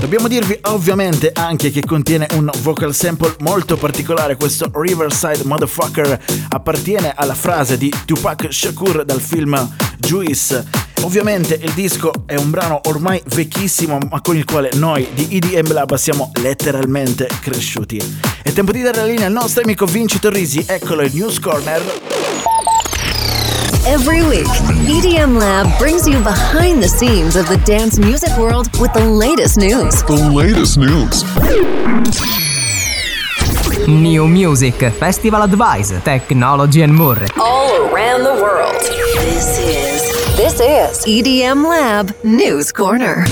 Dobbiamo 0.00 0.28
dirvi 0.28 0.58
ovviamente 0.62 1.30
anche 1.32 1.70
che 1.70 1.84
contiene 1.84 2.26
un 2.32 2.50
vocal 2.62 2.94
sample 2.94 3.36
molto 3.40 3.76
particolare, 3.76 4.36
questo 4.36 4.70
Riverside 4.74 5.44
Motherfucker 5.44 6.18
appartiene 6.48 7.12
alla 7.14 7.34
frase 7.34 7.78
di 7.78 7.92
Tupac 8.04 8.48
Shakur 8.52 9.04
dal 9.04 9.20
film 9.20 9.74
Juice. 9.98 10.94
Ovviamente 11.06 11.56
il 11.62 11.70
disco 11.70 12.10
è 12.26 12.34
un 12.34 12.50
brano 12.50 12.80
ormai 12.86 13.22
vecchissimo 13.26 13.96
ma 14.10 14.20
con 14.20 14.36
il 14.36 14.44
quale 14.44 14.70
noi 14.74 15.06
di 15.14 15.36
EDM 15.36 15.72
Lab 15.72 15.94
siamo 15.94 16.32
letteralmente 16.42 17.28
cresciuti. 17.40 18.02
È 18.42 18.50
tempo 18.50 18.72
di 18.72 18.82
dare 18.82 18.96
la 18.96 19.04
linea 19.04 19.26
al 19.26 19.32
nostro 19.32 19.62
amico 19.62 19.86
Vinci 19.86 20.18
Torrisi, 20.18 20.64
eccolo 20.66 21.02
il 21.02 21.12
News 21.14 21.38
Corner. 21.38 21.80
Every 23.84 24.20
week, 24.22 24.48
EDM 24.88 25.38
Lab 25.38 25.78
brings 25.78 26.08
you 26.08 26.20
behind 26.22 26.82
the 26.82 26.88
scenes 26.88 27.36
of 27.36 27.46
the 27.46 27.58
dance 27.64 28.00
music 28.00 28.36
world 28.36 28.68
with 28.80 28.90
the 28.92 29.04
latest 29.04 29.58
news. 29.58 30.02
The 30.06 30.28
latest 30.34 30.76
news. 30.76 31.22
New 33.86 34.26
Music, 34.26 34.90
Festival 34.90 35.42
Advice, 35.42 35.94
Technology 36.02 36.82
and 36.82 36.92
more. 36.92 37.24
All 37.38 37.94
around 37.94 38.24
the 38.24 38.42
world. 38.42 38.74
This 39.20 39.60
is 39.60 39.85
this 40.48 40.60
is 40.60 41.04
EDM 41.04 41.66
Lab 41.66 42.14
News 42.22 42.70
Corner. 42.70 43.24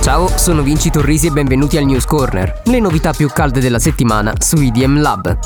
Ciao, 0.00 0.26
sono 0.38 0.62
Vinci 0.62 0.90
Torrisi 0.90 1.26
e 1.26 1.30
benvenuti 1.30 1.76
al 1.76 1.84
News 1.84 2.06
Corner, 2.06 2.62
le 2.64 2.80
novità 2.80 3.12
più 3.12 3.28
calde 3.28 3.60
della 3.60 3.78
settimana 3.78 4.32
su 4.38 4.56
IDM 4.56 5.02
Lab. 5.02 5.38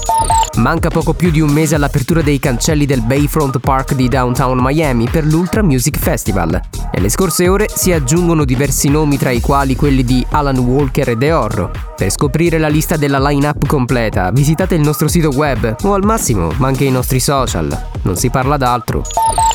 Manca 0.58 0.88
poco 0.88 1.14
più 1.14 1.30
di 1.30 1.40
un 1.40 1.50
mese 1.50 1.74
all'apertura 1.74 2.22
dei 2.22 2.38
cancelli 2.38 2.86
del 2.86 3.02
Bayfront 3.02 3.58
Park 3.58 3.94
di 3.94 4.08
downtown 4.08 4.58
Miami 4.62 5.08
per 5.10 5.24
l'Ultra 5.24 5.62
Music 5.62 5.98
Festival. 5.98 6.60
Nelle 6.92 7.08
scorse 7.08 7.48
ore 7.48 7.66
si 7.68 7.92
aggiungono 7.92 8.44
diversi 8.44 8.88
nomi 8.88 9.18
tra 9.18 9.30
i 9.30 9.40
quali 9.40 9.74
quelli 9.74 10.04
di 10.04 10.24
Alan 10.30 10.58
Walker 10.58 11.08
e 11.08 11.18
The 11.18 11.32
Horro. 11.32 11.70
Per 11.96 12.08
scoprire 12.10 12.58
la 12.58 12.68
lista 12.68 12.96
della 12.96 13.18
line-up 13.18 13.66
completa 13.66 14.30
visitate 14.30 14.76
il 14.76 14.82
nostro 14.82 15.08
sito 15.08 15.30
web 15.30 15.76
o 15.82 15.92
al 15.92 16.04
massimo 16.04 16.52
ma 16.56 16.68
anche 16.68 16.84
i 16.84 16.90
nostri 16.90 17.18
social. 17.18 17.88
Non 18.02 18.16
si 18.16 18.30
parla 18.30 18.56
d'altro. 18.56 19.02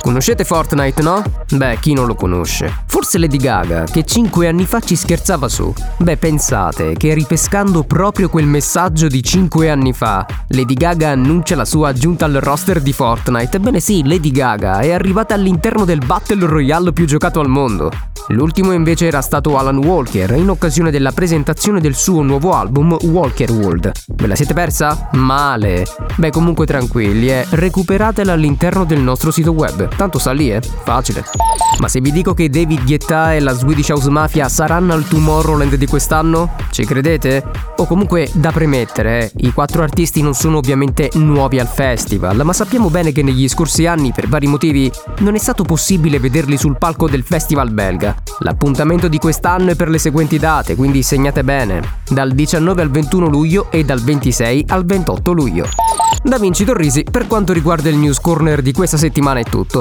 Conoscete 0.02 0.44
Fortnite, 0.44 1.02
no? 1.04 1.24
Beh, 1.52 1.78
chi 1.80 1.94
non 1.94 2.08
lo 2.08 2.16
conosce? 2.16 2.84
Forse 2.88 3.20
Lady 3.20 3.38
Gaga, 3.38 3.84
che 3.84 4.04
5 4.04 4.48
anni 4.48 4.66
fa 4.66 4.80
ci 4.80 4.96
scherzava 4.96 5.48
su. 5.48 5.72
Beh, 5.98 6.18
pensate 6.18 6.94
che 6.94 7.14
ripescando 7.14 7.84
proprio 7.84 8.28
quel 8.28 8.48
messaggio 8.48 9.08
di 9.08 9.22
5 9.22 9.70
anni 9.70 9.94
fa, 9.94 10.26
Lady 10.50 10.74
Gaga 10.74 11.10
annuncia 11.10 11.56
la 11.56 11.66
sua 11.66 11.90
aggiunta 11.90 12.26
al 12.26 12.40
roster 12.42 12.82
di 12.82 12.94
Fortnite. 12.94 13.58
Ebbene 13.58 13.80
sì, 13.80 14.04
Lady 14.04 14.32
Gaga 14.32 14.80
è 14.80 14.92
arrivata 14.92 15.36
all'interno 15.36 15.86
del 15.86 16.04
Battle 16.04 16.48
Royale 16.48 16.94
più 16.94 17.06
giocato 17.06 17.40
al 17.40 17.48
mondo. 17.48 17.92
L'ultimo 18.28 18.72
invece 18.72 19.08
era 19.08 19.22
stato 19.22 19.58
Alan 19.58 19.78
Walker 19.78 20.32
in 20.32 20.50
occasione 20.50 20.92
della 20.92 21.12
presentazione 21.12 21.82
del 21.82 21.96
suo 21.96 22.22
nuovo 22.22 22.54
album 22.54 22.98
Walker 23.02 23.52
World. 23.52 23.92
Ve 24.08 24.28
la 24.28 24.36
siete 24.36 24.54
persa? 24.54 25.10
Male. 25.14 25.86
Beh, 26.16 26.30
comunque 26.30 26.66
tranquilli, 26.66 27.30
eh. 27.30 27.46
recuperatela 27.50 28.32
all'interno 28.32 28.86
del 28.86 29.00
nostro 29.00 29.32
sito 29.32 29.52
web. 29.52 29.90
Tanto 29.96 30.20
sta 30.20 30.32
lì, 30.32 30.52
eh. 30.52 30.62
Facile. 30.84 31.24
Ma 31.80 31.88
se 31.88 32.00
vi 32.00 32.12
dico 32.12 32.34
che 32.34 32.50
David 32.50 32.84
Guetta 32.84 33.34
e 33.34 33.40
la 33.40 33.54
Swedish 33.54 33.90
House 33.90 34.10
Mafia 34.10 34.48
saranno 34.50 34.94
al 34.94 35.08
Tomorrowland 35.08 35.76
di 35.76 35.88
quest'anno? 35.88 36.56
Ci 36.70 36.86
credete? 36.86 37.44
O 37.78 37.88
comunque 37.88 38.30
da 38.34 38.52
premettere, 38.52 39.24
eh, 39.24 39.32
i 39.48 39.52
quattro 39.52 39.82
artisti 39.82 40.22
non 40.22 40.36
sono 40.36 40.58
ovviamente 40.58 41.10
nuovi 41.16 41.60
al 41.60 41.68
festival, 41.68 42.42
ma 42.44 42.54
sappiamo 42.54 42.90
bene 42.90 43.12
che 43.12 43.24
negli 43.24 43.48
scorsi 43.48 43.88
anni, 43.88 44.12
per 44.12 44.28
vari 44.28 44.46
motivi, 44.46 44.92
non 45.20 45.34
è 45.34 45.40
stato 45.40 45.64
possibile 45.64 46.20
vederli 46.20 46.56
sul 46.56 46.78
palco 46.78 47.10
del 47.10 47.24
festival 47.24 47.72
belga. 47.72 48.16
L'appuntamento 48.40 49.08
di 49.08 49.18
quest'anno 49.18 49.72
è 49.72 49.76
per 49.76 49.90
le 49.90 49.98
seguenti 49.98 50.38
date, 50.38 50.76
quindi 50.76 51.02
segnate 51.02 51.44
bene. 51.44 52.00
Dal 52.08 52.32
19 52.32 52.82
al 52.84 52.92
21 52.92 53.28
luglio 53.28 53.72
e 53.72 53.84
dal 53.84 54.02
26 54.02 54.66
al 54.68 54.86
28 54.86 55.32
luglio. 55.32 55.68
Da 56.24 56.38
Vinci 56.38 56.64
Torrisi, 56.64 57.04
per 57.10 57.26
quanto 57.26 57.54
riguarda 57.54 57.90
il 57.90 57.98
news 57.98 58.20
corner 58.20 58.62
di 58.62 58.72
questa 58.72 58.98
settimana 58.98 59.40
è 59.40 59.44
tutto. 59.44 59.81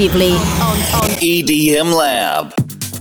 Exclusively. 0.00 0.30
EDM 1.20 1.92
Lab. 1.92 2.57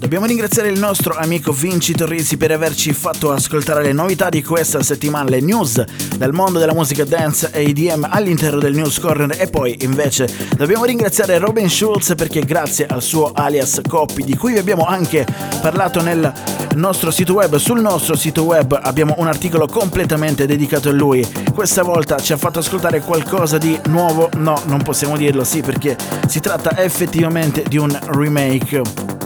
Dobbiamo 0.07 0.27
ringraziare 0.27 0.69
il 0.69 0.79
nostro 0.79 1.17
amico 1.17 1.51
Vinci 1.51 1.91
Torrisi 1.91 2.37
per 2.37 2.53
averci 2.53 2.93
fatto 2.93 3.33
ascoltare 3.33 3.83
le 3.83 3.91
novità 3.91 4.29
di 4.29 4.41
questa 4.41 4.81
settimana, 4.81 5.29
le 5.29 5.41
news 5.41 5.83
del 6.15 6.31
mondo 6.31 6.59
della 6.59 6.73
musica 6.73 7.03
dance 7.03 7.49
e 7.51 7.63
EDM 7.63 8.07
all'interno 8.09 8.57
del 8.57 8.73
News 8.73 8.99
Corner 8.99 9.35
e 9.37 9.49
poi 9.49 9.79
invece 9.81 10.29
dobbiamo 10.55 10.85
ringraziare 10.85 11.37
Robin 11.39 11.69
Schulz 11.69 12.13
perché 12.15 12.39
grazie 12.45 12.85
al 12.85 13.01
suo 13.01 13.33
alias 13.33 13.81
Copy 13.85 14.23
di 14.23 14.37
cui 14.37 14.53
vi 14.53 14.59
abbiamo 14.59 14.85
anche 14.85 15.27
parlato 15.59 16.01
nel 16.01 16.31
nostro 16.75 17.11
sito 17.11 17.33
web, 17.33 17.57
sul 17.57 17.81
nostro 17.81 18.15
sito 18.15 18.43
web 18.43 18.79
abbiamo 18.81 19.15
un 19.17 19.27
articolo 19.27 19.67
completamente 19.67 20.45
dedicato 20.45 20.87
a 20.87 20.93
lui. 20.93 21.27
Questa 21.53 21.83
volta 21.83 22.17
ci 22.17 22.31
ha 22.31 22.37
fatto 22.37 22.59
ascoltare 22.59 23.01
qualcosa 23.01 23.57
di 23.57 23.77
nuovo, 23.87 24.29
no 24.37 24.57
non 24.67 24.81
possiamo 24.83 25.17
dirlo 25.17 25.43
sì 25.43 25.59
perché 25.59 25.97
si 26.29 26.39
tratta 26.39 26.77
effettivamente 26.77 27.61
di 27.67 27.75
un 27.75 27.99
remake. 28.11 29.16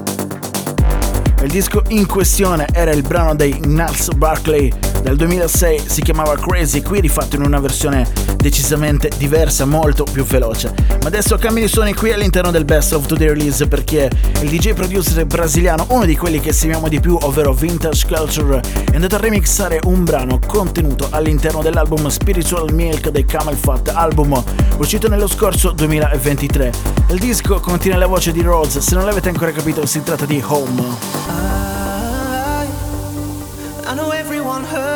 Il 1.41 1.49
disco 1.49 1.81
in 1.87 2.05
questione 2.05 2.67
era 2.71 2.91
il 2.91 3.01
brano 3.01 3.33
dei 3.33 3.59
Nuts 3.65 4.09
Barkley 4.13 4.71
del 5.01 5.15
2006 5.15 5.83
si 5.87 6.01
chiamava 6.01 6.35
Crazy, 6.35 6.81
qui 6.81 6.99
rifatto 6.99 7.35
in 7.35 7.43
una 7.43 7.59
versione 7.59 8.07
decisamente 8.37 9.09
diversa, 9.17 9.65
molto 9.65 10.03
più 10.03 10.23
veloce. 10.23 10.73
Ma 11.01 11.07
adesso 11.07 11.37
cambi 11.37 11.61
di 11.61 11.67
suoni 11.67 11.93
qui 11.93 12.11
all'interno 12.11 12.51
del 12.51 12.65
Best 12.65 12.93
of 12.93 13.05
Today 13.05 13.27
Release 13.27 13.67
perché 13.67 14.09
il 14.41 14.49
DJ 14.49 14.73
producer 14.73 15.25
brasiliano, 15.25 15.85
uno 15.89 16.05
di 16.05 16.15
quelli 16.15 16.39
che 16.39 16.51
stimiamo 16.51 16.87
di 16.87 16.99
più, 16.99 17.17
ovvero 17.21 17.53
Vintage 17.53 18.05
Culture, 18.07 18.61
è 18.91 18.95
andato 18.95 19.15
a 19.15 19.19
remixare 19.19 19.79
un 19.85 20.03
brano 20.03 20.39
contenuto 20.45 21.07
all'interno 21.09 21.61
dell'album 21.61 22.07
Spiritual 22.07 22.73
Milk 22.73 23.09
dei 23.09 23.25
Camel 23.25 23.55
Fat, 23.55 23.89
album 23.89 24.41
uscito 24.77 25.07
nello 25.07 25.27
scorso 25.27 25.71
2023. 25.71 26.71
Il 27.09 27.19
disco 27.19 27.59
contiene 27.59 27.97
la 27.97 28.07
voce 28.07 28.31
di 28.31 28.41
Rhodes, 28.41 28.77
se 28.79 28.95
non 28.95 29.05
l'avete 29.05 29.29
ancora 29.29 29.51
capito 29.51 29.85
si 29.85 30.01
tratta 30.03 30.25
di 30.25 30.41
Home. 30.45 31.70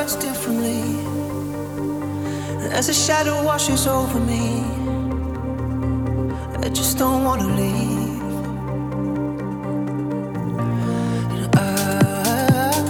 Everyone 0.05 0.11
hurts 0.11 0.15
differently. 0.15 0.81
And 2.63 2.73
as 2.73 2.89
a 2.89 2.93
shadow 2.93 3.43
washes 3.43 3.87
over 3.87 4.19
me, 4.19 4.63
I 6.63 6.69
just 6.69 6.97
don't 6.97 7.23
wanna 7.23 7.47
leave. 7.47 8.21
And 11.31 11.55
I, 11.55 12.81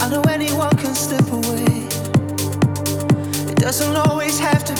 I 0.00 0.08
know 0.10 0.22
anyone 0.22 0.76
can 0.76 0.94
slip 0.94 1.28
away. 1.32 1.88
It 3.50 3.56
doesn't 3.58 3.96
always 3.96 4.38
have 4.38 4.64
to 4.64 4.79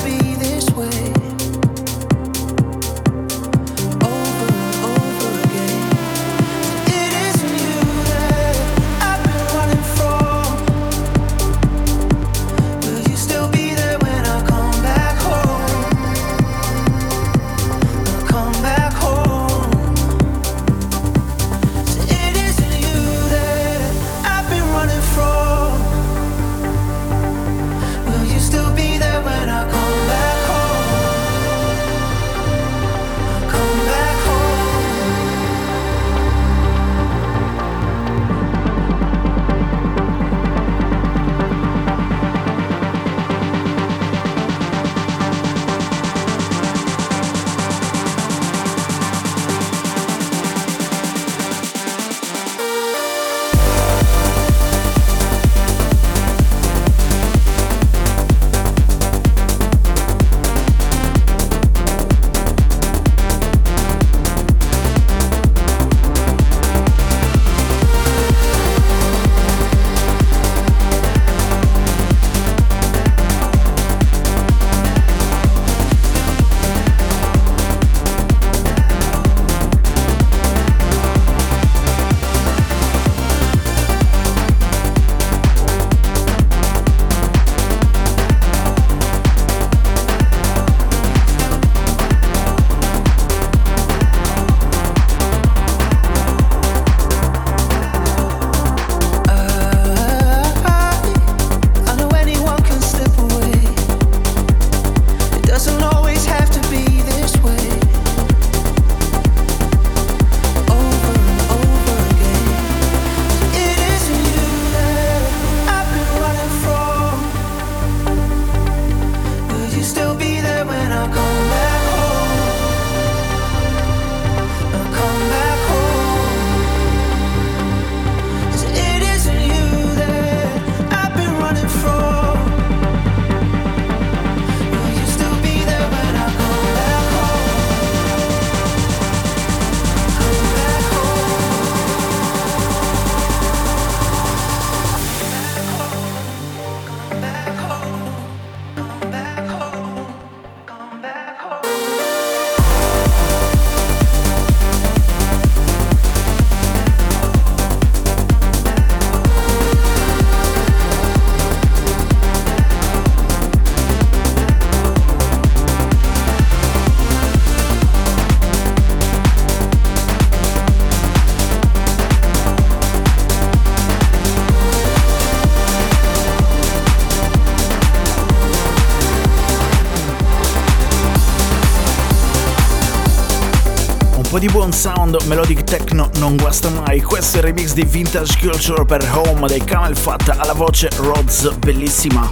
sound 184.81 185.15
melodic 185.27 185.65
techno 185.65 186.09
non 186.21 186.37
guasta 186.37 186.71
mai. 186.71 187.03
Questo 187.03 187.37
è 187.37 187.41
il 187.41 187.49
remix 187.49 187.75
di 187.75 187.85
Vintage 187.85 188.39
Culture 188.41 188.87
per 188.87 189.07
Home 189.13 189.47
dei 189.47 189.63
Camel 189.63 189.95
Fat 189.95 190.35
alla 190.39 190.55
voce 190.55 190.89
Rhodes, 190.97 191.51
bellissima. 191.59 192.31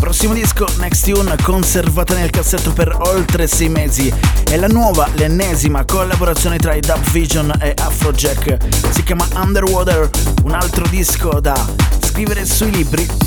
Prossimo 0.00 0.32
disco, 0.32 0.66
Next 0.78 1.04
Tune, 1.04 1.36
conservata 1.42 2.14
nel 2.14 2.30
cassetto 2.30 2.72
per 2.72 2.96
oltre 3.00 3.46
6 3.46 3.68
mesi. 3.68 4.10
È 4.44 4.56
la 4.56 4.68
nuova, 4.68 5.06
l'ennesima 5.16 5.84
collaborazione 5.84 6.56
tra 6.56 6.74
i 6.74 6.80
Dub 6.80 7.10
Vision 7.10 7.52
e 7.60 7.74
Afrojack. 7.76 8.56
Si 8.90 9.02
chiama 9.02 9.28
Underwater, 9.34 10.08
un 10.44 10.52
altro 10.52 10.86
disco 10.88 11.40
da 11.40 11.54
scrivere 12.00 12.46
sui 12.46 12.70
libri 12.70 13.21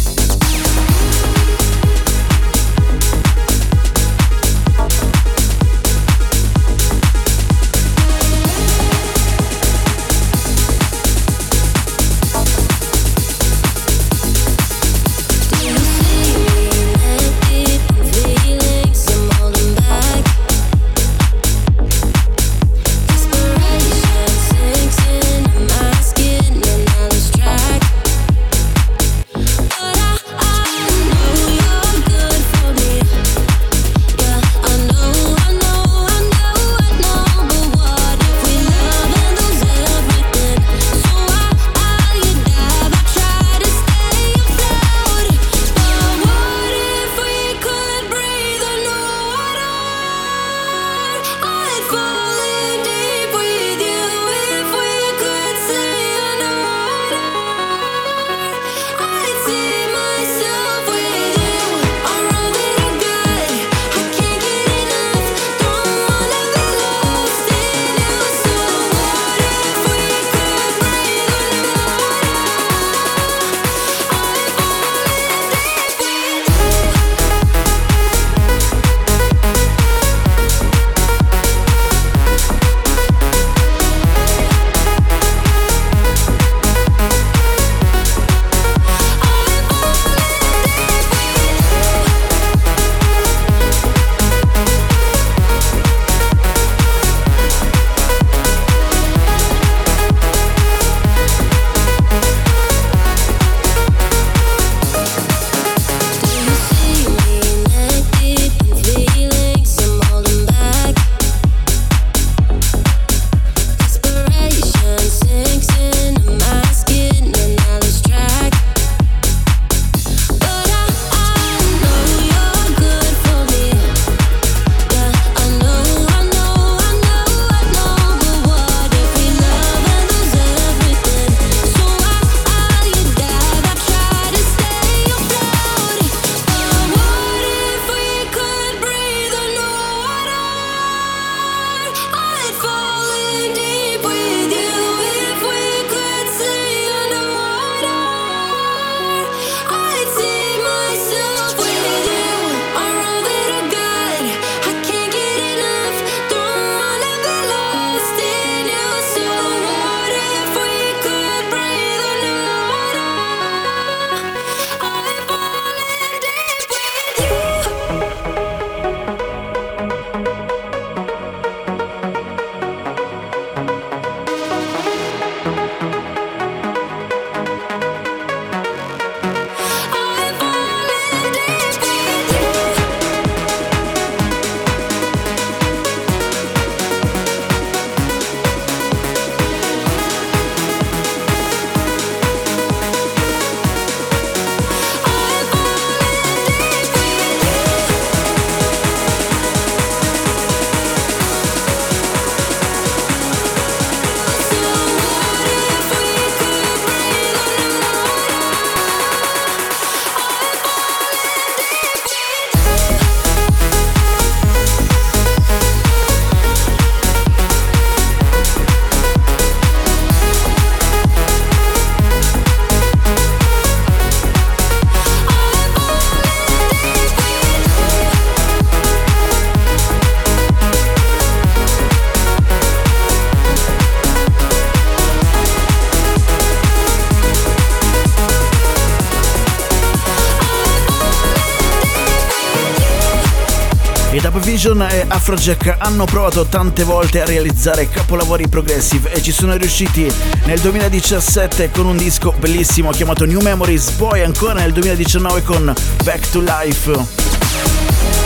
Afrojack 245.08 245.76
hanno 245.80 246.06
provato 246.06 246.46
tante 246.46 246.84
volte 246.84 247.22
a 247.22 247.26
realizzare 247.26 247.90
capolavori 247.90 248.48
progressive 248.48 249.12
e 249.12 249.22
ci 249.22 249.32
sono 249.32 249.56
riusciti 249.56 250.12
nel 250.46 250.60
2017 250.60 251.72
con 251.72 251.86
un 251.86 251.98
disco 251.98 252.34
bellissimo 252.38 252.92
chiamato 252.92 253.26
New 253.26 253.42
Memories, 253.42 253.92
poi 253.92 254.22
ancora 254.22 254.54
nel 254.54 254.72
2019 254.72 255.44
con 255.44 255.74
Back 256.04 256.30
to 256.32 256.42
Life. 256.42 256.92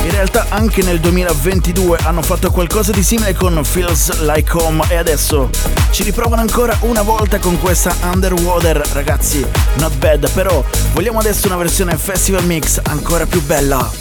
In 0.04 0.12
realtà 0.12 0.46
anche 0.50 0.82
nel 0.82 1.00
2022 1.00 1.98
hanno 2.04 2.22
fatto 2.22 2.50
qualcosa 2.52 2.92
di 2.92 3.04
simile 3.04 3.34
con 3.34 3.64
Feels 3.64 4.22
Like 4.22 4.52
Home 4.58 4.84
e 4.88 4.96
adesso 4.96 5.50
ci 5.92 6.04
riprovano 6.04 6.42
ancora 6.42 6.78
una 6.82 7.02
volta 7.02 7.40
con 7.40 7.60
questa 7.60 7.96
Underwater, 8.04 8.82
ragazzi, 8.94 9.46
not 9.76 9.96
bad, 9.98 10.32
però 10.32 10.64
vogliamo 10.94 11.20
adesso 11.20 11.48
una 11.48 11.58
versione 11.58 11.98
festival 11.98 12.46
mix 12.46 12.80
ancora 12.84 13.26
più 13.26 13.42
bella. 13.44 13.99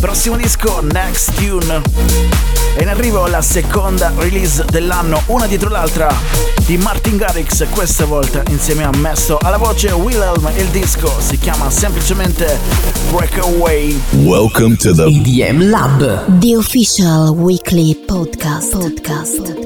Prossimo 0.00 0.36
disco, 0.36 0.80
Next 0.82 1.32
Tune. 1.34 1.82
E 2.76 2.82
in 2.82 2.88
arrivo 2.88 3.26
la 3.26 3.40
seconda 3.40 4.12
release 4.16 4.64
dell'anno, 4.70 5.22
una 5.26 5.46
dietro 5.46 5.70
l'altra, 5.70 6.12
di 6.66 6.76
Martin 6.76 7.16
Garrix, 7.16 7.66
questa 7.70 8.04
volta 8.04 8.42
insieme 8.50 8.84
a 8.84 8.90
Messo 8.96 9.38
alla 9.40 9.56
voce 9.56 9.90
Wilhelm. 9.92 10.50
Il 10.56 10.66
disco 10.66 11.10
si 11.18 11.38
chiama 11.38 11.70
semplicemente 11.70 12.58
Breakaway. 13.10 13.98
Welcome 14.24 14.76
to 14.76 14.92
the 14.92 15.04
EDM 15.04 15.70
Lab. 15.70 16.38
The 16.40 16.56
official 16.56 17.34
weekly 17.34 17.94
podcast. 18.06 18.76
Podcast. 18.76 19.65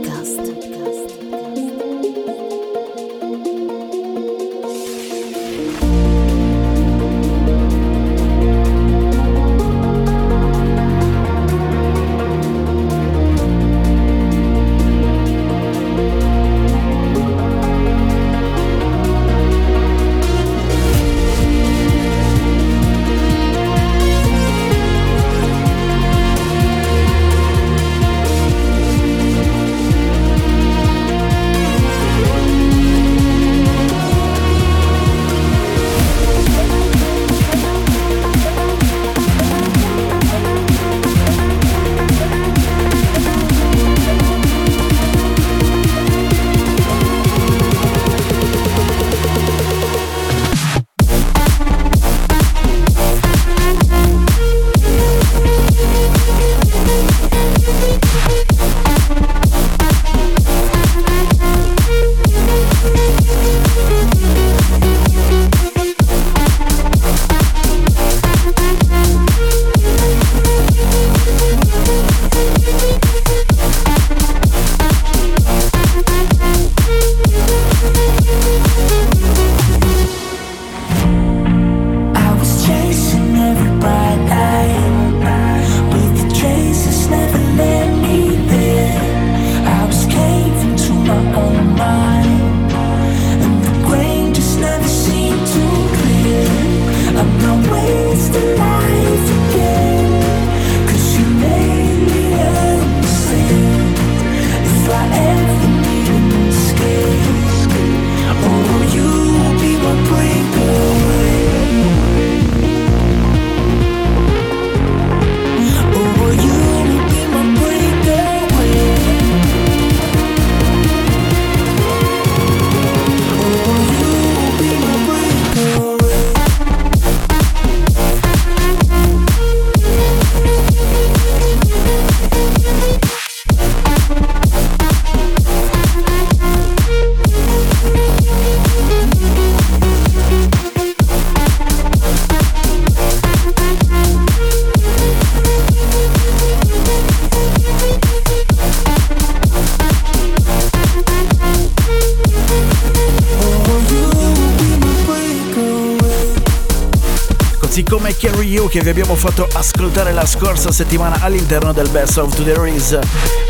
Come 158.10 158.16
Carry 158.16 158.48
You 158.48 158.68
che 158.68 158.80
vi 158.80 158.88
abbiamo 158.88 159.14
fatto 159.14 159.46
ascoltare 159.52 160.12
la 160.12 160.26
scorsa 160.26 160.72
settimana 160.72 161.18
all'interno 161.20 161.72
del 161.72 161.88
Best 161.90 162.18
of 162.18 162.34
the 162.34 162.54
Release. 162.54 162.98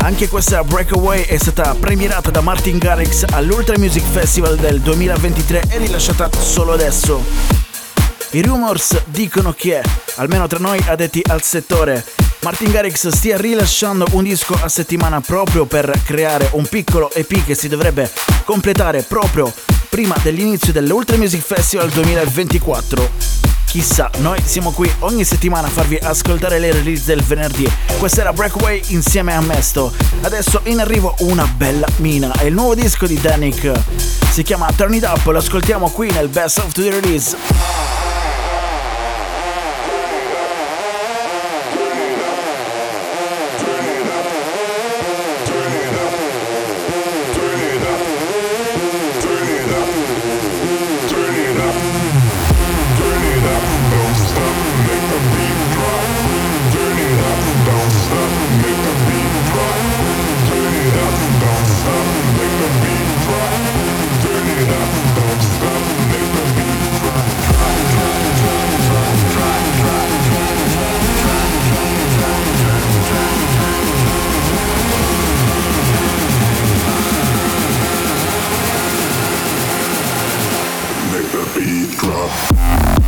Anche 0.01 0.27
questa 0.27 0.63
Breakaway 0.63 1.23
è 1.23 1.37
stata 1.37 1.73
premierata 1.73 2.29
da 2.29 2.41
Martin 2.41 2.77
Garrix 2.77 3.23
all'Ultra 3.31 3.75
Music 3.79 4.03
Festival 4.03 4.57
del 4.57 4.79
2023 4.81 5.63
e 5.67 5.77
rilasciata 5.79 6.29
solo 6.37 6.73
adesso. 6.73 7.23
I 8.31 8.41
rumors 8.43 9.01
dicono 9.05 9.51
che, 9.53 9.81
almeno 10.15 10.45
tra 10.45 10.59
noi 10.59 10.79
addetti 10.85 11.23
al 11.27 11.41
settore, 11.41 12.05
Martin 12.41 12.71
Garrix 12.71 13.07
stia 13.07 13.37
rilasciando 13.37 14.05
un 14.11 14.23
disco 14.23 14.55
a 14.61 14.69
settimana 14.69 15.21
proprio 15.21 15.65
per 15.65 15.91
creare 16.05 16.49
un 16.51 16.67
piccolo 16.67 17.11
EP 17.13 17.45
che 17.45 17.55
si 17.55 17.67
dovrebbe 17.67 18.11
completare 18.43 19.01
proprio 19.01 19.51
prima 19.89 20.15
dell'inizio 20.21 20.71
dell'Ultra 20.71 21.17
Music 21.17 21.41
Festival 21.41 21.89
2024. 21.89 23.50
Chissà, 23.71 24.11
noi 24.17 24.37
siamo 24.43 24.71
qui 24.71 24.91
ogni 24.99 25.23
settimana 25.23 25.67
a 25.67 25.69
farvi 25.69 25.95
ascoltare 25.95 26.59
le 26.59 26.73
release 26.73 27.05
del 27.05 27.23
venerdì. 27.23 27.65
Questa 27.99 28.19
era 28.19 28.33
Breakaway 28.33 28.81
insieme 28.87 29.33
a 29.33 29.39
Mesto. 29.39 29.93
Adesso 30.23 30.59
in 30.65 30.81
arrivo 30.81 31.15
una 31.19 31.45
bella 31.45 31.87
mina. 31.99 32.33
È 32.33 32.43
il 32.43 32.53
nuovo 32.53 32.75
disco 32.75 33.07
di 33.07 33.17
Danik. 33.17 33.71
Si 34.29 34.43
chiama 34.43 34.69
Turn 34.75 34.93
It 34.93 35.05
Up, 35.05 35.25
lo 35.25 35.37
ascoltiamo 35.37 35.89
qui 35.89 36.11
nel 36.11 36.27
Best 36.27 36.57
of 36.57 36.73
the 36.73 36.89
Release. 36.89 38.10
Beat 81.53 81.91
drop. 81.97 83.00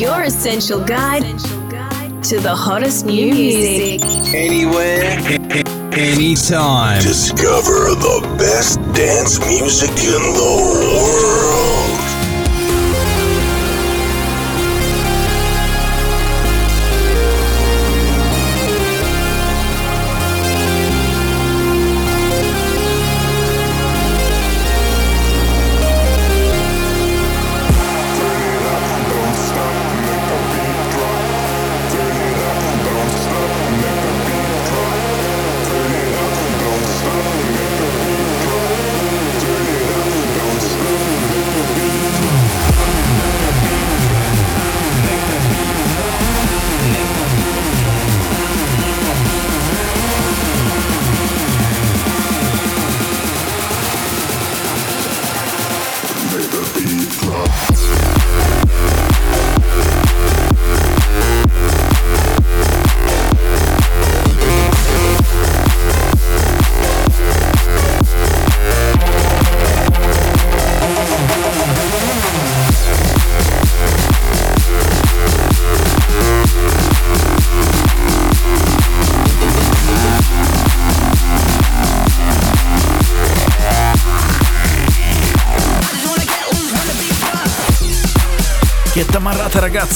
Your 0.00 0.22
essential 0.22 0.82
guide 0.82 1.20
to 2.24 2.40
the 2.40 2.54
hottest 2.56 3.04
new 3.04 3.34
music. 3.34 4.00
Anywhere, 4.34 5.18
anytime. 5.92 7.02
Discover 7.02 7.96
the 8.00 8.36
best 8.38 8.80
dance 8.94 9.38
music 9.40 9.90
in 9.90 10.22
the 10.32 10.56
world. 10.58 11.39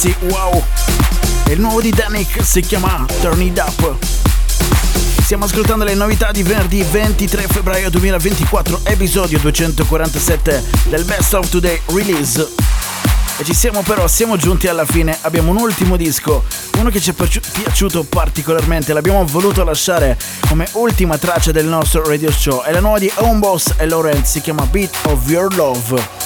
Ragazzi, 0.05 0.15
wow! 0.27 0.63
E 1.47 1.53
il 1.53 1.61
nuovo 1.61 1.81
di 1.81 1.91
Danik 1.91 2.45
si 2.45 2.61
chiama 2.61 3.07
Turn 3.21 3.41
It 3.41 3.59
Up. 3.59 3.97
Stiamo 5.23 5.45
ascoltando 5.47 5.85
le 5.85 5.95
novità 5.95 6.31
di 6.31 6.43
venerdì 6.43 6.83
23 6.83 7.47
febbraio 7.49 7.89
2024, 7.91 8.81
episodio 8.85 9.39
247 9.39 10.65
del 10.89 11.05
Best 11.05 11.33
of 11.33 11.49
Today 11.49 11.81
release. 11.87 12.47
E 13.37 13.45
ci 13.45 13.55
siamo 13.55 13.83
però, 13.83 14.07
siamo 14.07 14.37
giunti 14.37 14.69
alla 14.69 14.85
fine, 14.85 15.17
abbiamo 15.23 15.51
un 15.51 15.59
ultimo 15.59 15.97
disco, 15.97 16.45
uno 16.79 16.91
che 16.91 17.01
ci 17.01 17.11
è 17.11 17.13
piaci- 17.15 17.41
piaciuto 17.41 18.05
particolarmente, 18.05 18.93
l'abbiamo 18.93 19.25
voluto 19.25 19.65
lasciare 19.65 20.17
come 20.49 20.69
ultima 20.73 21.19
traccia 21.19 21.51
del 21.51 21.67
nostro 21.67 22.05
radio 22.05 22.31
show, 22.31 22.63
è 22.63 22.71
la 22.71 22.81
nuova 22.81 22.99
di 22.99 23.11
Home 23.17 23.39
Boss 23.39 23.73
e 23.77 23.87
Laurent, 23.87 24.25
si 24.25 24.41
chiama 24.41 24.67
Beat 24.67 24.95
of 25.07 25.29
Your 25.29 25.53
Love. 25.55 26.24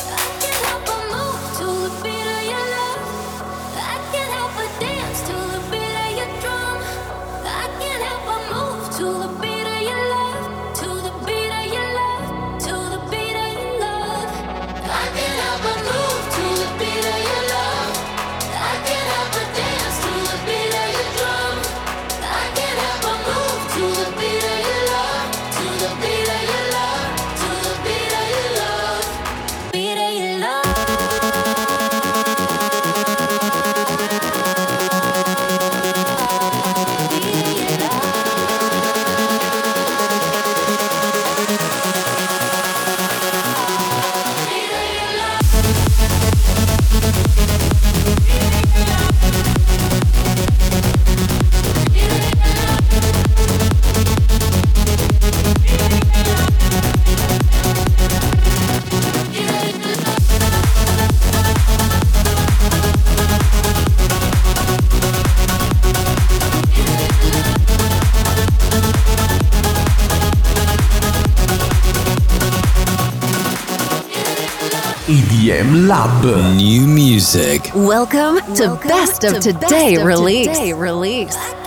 EDM 75.89 76.23
Lab. 76.23 76.57
New 76.57 76.87
music. 76.87 77.71
Welcome 77.75 78.37
to 78.57 78.79
Best 78.87 79.25
of 79.25 79.41
Today 79.41 79.95
Best 79.95 80.01
of 80.01 80.07
Release. 80.07 80.47
Today 80.47 80.73
Release. 80.75 81.58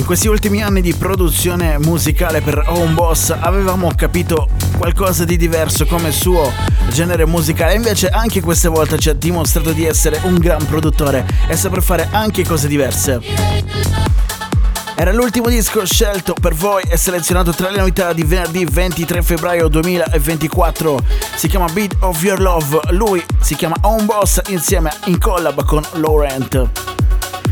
In 0.00 0.06
questi 0.06 0.28
ultimi 0.28 0.62
anni 0.62 0.80
di 0.80 0.94
produzione 0.94 1.78
musicale 1.78 2.40
per 2.40 2.64
Home 2.68 2.94
Boss 2.94 3.36
avevamo 3.38 3.92
capito 3.94 4.48
qualcosa 4.78 5.26
di 5.26 5.36
diverso 5.36 5.84
come 5.84 6.10
suo 6.10 6.50
genere 6.88 7.26
musicale, 7.26 7.74
invece 7.74 8.08
anche 8.08 8.40
questa 8.40 8.70
volta 8.70 8.96
ci 8.96 9.10
ha 9.10 9.12
dimostrato 9.12 9.72
di 9.72 9.84
essere 9.84 10.18
un 10.22 10.38
gran 10.38 10.64
produttore 10.64 11.26
e 11.46 11.54
saper 11.54 11.82
fare 11.82 12.08
anche 12.12 12.46
cose 12.46 12.66
diverse. 12.66 13.20
Era 14.94 15.12
l'ultimo 15.12 15.48
disco 15.48 15.84
scelto 15.84 16.32
per 16.32 16.54
voi 16.54 16.82
e 16.88 16.96
selezionato 16.96 17.52
tra 17.52 17.68
le 17.68 17.76
novità 17.76 18.14
di 18.14 18.24
venerdì 18.24 18.64
23 18.64 19.22
febbraio 19.22 19.68
2024. 19.68 20.98
Si 21.36 21.46
chiama 21.46 21.66
Beat 21.66 21.96
of 22.00 22.22
Your 22.22 22.40
Love, 22.40 22.80
lui 22.92 23.22
si 23.38 23.54
chiama 23.54 23.76
Home 23.82 24.04
Boss 24.04 24.40
insieme 24.46 24.90
in 25.04 25.18
collab 25.18 25.62
con 25.66 25.84
Laurent. 25.92 26.99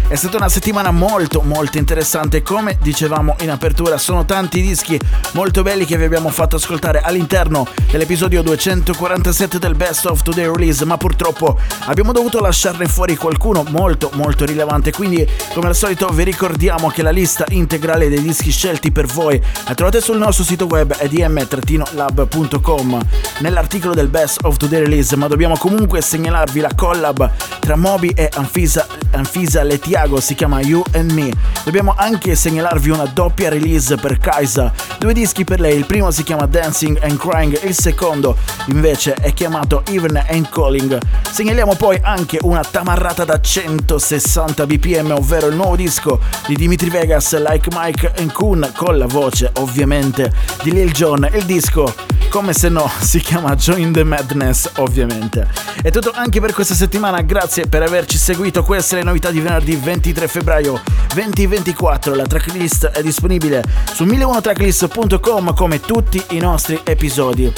È 0.09 0.15
stata 0.15 0.39
una 0.39 0.49
settimana 0.49 0.91
molto 0.91 1.43
molto 1.43 1.77
interessante, 1.77 2.41
come 2.41 2.79
dicevamo 2.81 3.37
in 3.41 3.51
apertura, 3.51 3.99
sono 3.99 4.25
tanti 4.25 4.63
dischi 4.63 4.99
molto 5.33 5.61
belli 5.61 5.85
che 5.85 5.99
vi 5.99 6.05
abbiamo 6.05 6.31
fatto 6.31 6.57
ascoltare 6.57 7.03
all'interno 7.03 7.67
dell'episodio 7.91 8.41
247 8.41 9.59
del 9.59 9.75
Best 9.75 10.07
of 10.07 10.23
Today 10.23 10.47
Release, 10.47 10.83
ma 10.87 10.97
purtroppo 10.97 11.59
abbiamo 11.85 12.13
dovuto 12.13 12.41
lasciarne 12.41 12.87
fuori 12.87 13.17
qualcuno 13.17 13.65
molto 13.69 14.09
molto 14.15 14.47
rilevante, 14.47 14.93
quindi 14.93 15.29
come 15.53 15.69
al 15.69 15.77
solito 15.77 16.09
vi 16.09 16.25
ricordiamo 16.25 16.89
che 16.89 17.03
la 17.03 17.11
lista 17.11 17.45
integrale 17.51 18.09
dei 18.09 18.23
dischi 18.23 18.51
scelti 18.51 18.91
per 18.91 19.05
voi 19.05 19.39
la 19.67 19.75
trovate 19.75 20.01
sul 20.01 20.17
nostro 20.17 20.43
sito 20.43 20.65
web 20.65 20.95
edm-lab.com 20.97 22.99
nell'articolo 23.41 23.93
del 23.93 24.09
Best 24.09 24.39
of 24.45 24.57
Today 24.57 24.81
Release, 24.81 25.15
ma 25.17 25.29
dobbiamo 25.29 25.59
comunque 25.59 26.01
segnalarvi 26.01 26.61
la 26.61 26.73
collab 26.75 27.31
tra 27.61 27.77
Moby 27.77 28.09
e 28.15 28.31
Anfisa, 28.33 28.87
Anfisa 29.11 29.63
Letiago, 29.99 30.21
si 30.21 30.37
chiama 30.37 30.61
You 30.61 30.83
and 30.93 31.11
Me. 31.11 31.33
Dobbiamo 31.65 31.93
anche 31.97 32.37
segnalarvi 32.37 32.91
una 32.91 33.07
doppia 33.07 33.49
release 33.49 33.97
per 33.97 34.19
Kaisa, 34.19 34.73
due 34.99 35.13
dischi 35.13 35.43
per 35.43 35.59
lei, 35.59 35.77
il 35.77 35.87
primo 35.87 36.13
si 36.13 36.23
chiama 36.23 36.47
Dancing 36.47 36.99
and 37.03 37.19
Crying, 37.19 37.61
il 37.65 37.75
secondo 37.75 38.37
invece 38.67 39.15
è 39.15 39.33
chiamato 39.35 39.83
Even 39.87 40.23
and 40.29 40.49
Calling. 40.51 40.99
Segnaliamo 41.29 41.75
poi 41.75 41.99
anche 42.01 42.39
una 42.43 42.63
tamarrata 42.63 43.25
da 43.25 43.41
160 43.41 44.67
bpm, 44.67 45.11
ovvero 45.11 45.49
il 45.49 45.57
nuovo 45.57 45.75
disco 45.75 46.21
di 46.47 46.55
Dimitri 46.55 46.91
Vegas, 46.91 47.37
Like 47.37 47.69
Mike 47.73 48.13
and 48.19 48.33
Kun, 48.33 48.71
con 48.77 48.99
la 48.99 49.07
voce 49.07 49.51
ovviamente 49.57 50.33
di 50.63 50.71
Lil 50.71 50.93
Jon. 50.93 51.29
Il 51.33 51.45
disco, 51.45 51.93
come 52.29 52.53
se 52.53 52.69
no, 52.69 52.89
si 53.01 53.19
chiama 53.19 53.57
Join 53.57 53.93
the 53.93 54.05
Madness, 54.05 54.71
ovviamente. 54.77 55.47
È 55.83 55.91
tutto 55.91 56.13
anche 56.15 56.41
per 56.41 56.53
questa 56.53 56.75
settimana, 56.75 57.21
grazie 57.23 57.67
per 57.67 57.83
averci 57.83 58.17
seguito, 58.17 58.63
queste 58.63 58.97
le 58.97 59.03
novità 59.03 59.31
di 59.31 59.41
venerdì 59.41 59.77
23 59.89 60.29
febbraio 60.29 60.83
2024. 61.15 62.15
La 62.15 62.27
tracklist 62.27 62.89
è 62.89 63.01
disponibile 63.01 63.65
su 63.91 64.05
1001tracklist.com 64.05 65.55
come 65.55 65.81
tutti 65.81 66.23
i 66.31 66.39
nostri 66.39 66.79
episodi. 66.85 67.51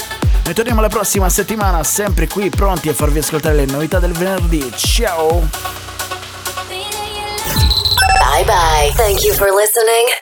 Noi 0.45 0.53
torniamo 0.53 0.79
la 0.79 0.87
prossima 0.87 1.27
settimana, 1.27 1.83
sempre 1.83 2.29
qui 2.29 2.49
pronti 2.49 2.87
a 2.87 2.93
farvi 2.93 3.19
ascoltare 3.19 3.55
le 3.55 3.65
novità 3.65 3.99
del 3.99 4.13
venerdì. 4.13 4.71
Ciao! 4.77 5.49
Bye 8.19 8.45
bye. 8.45 8.93
Thank 8.95 9.23
you 9.23 9.33
for 9.33 9.49
listening. 9.51 10.21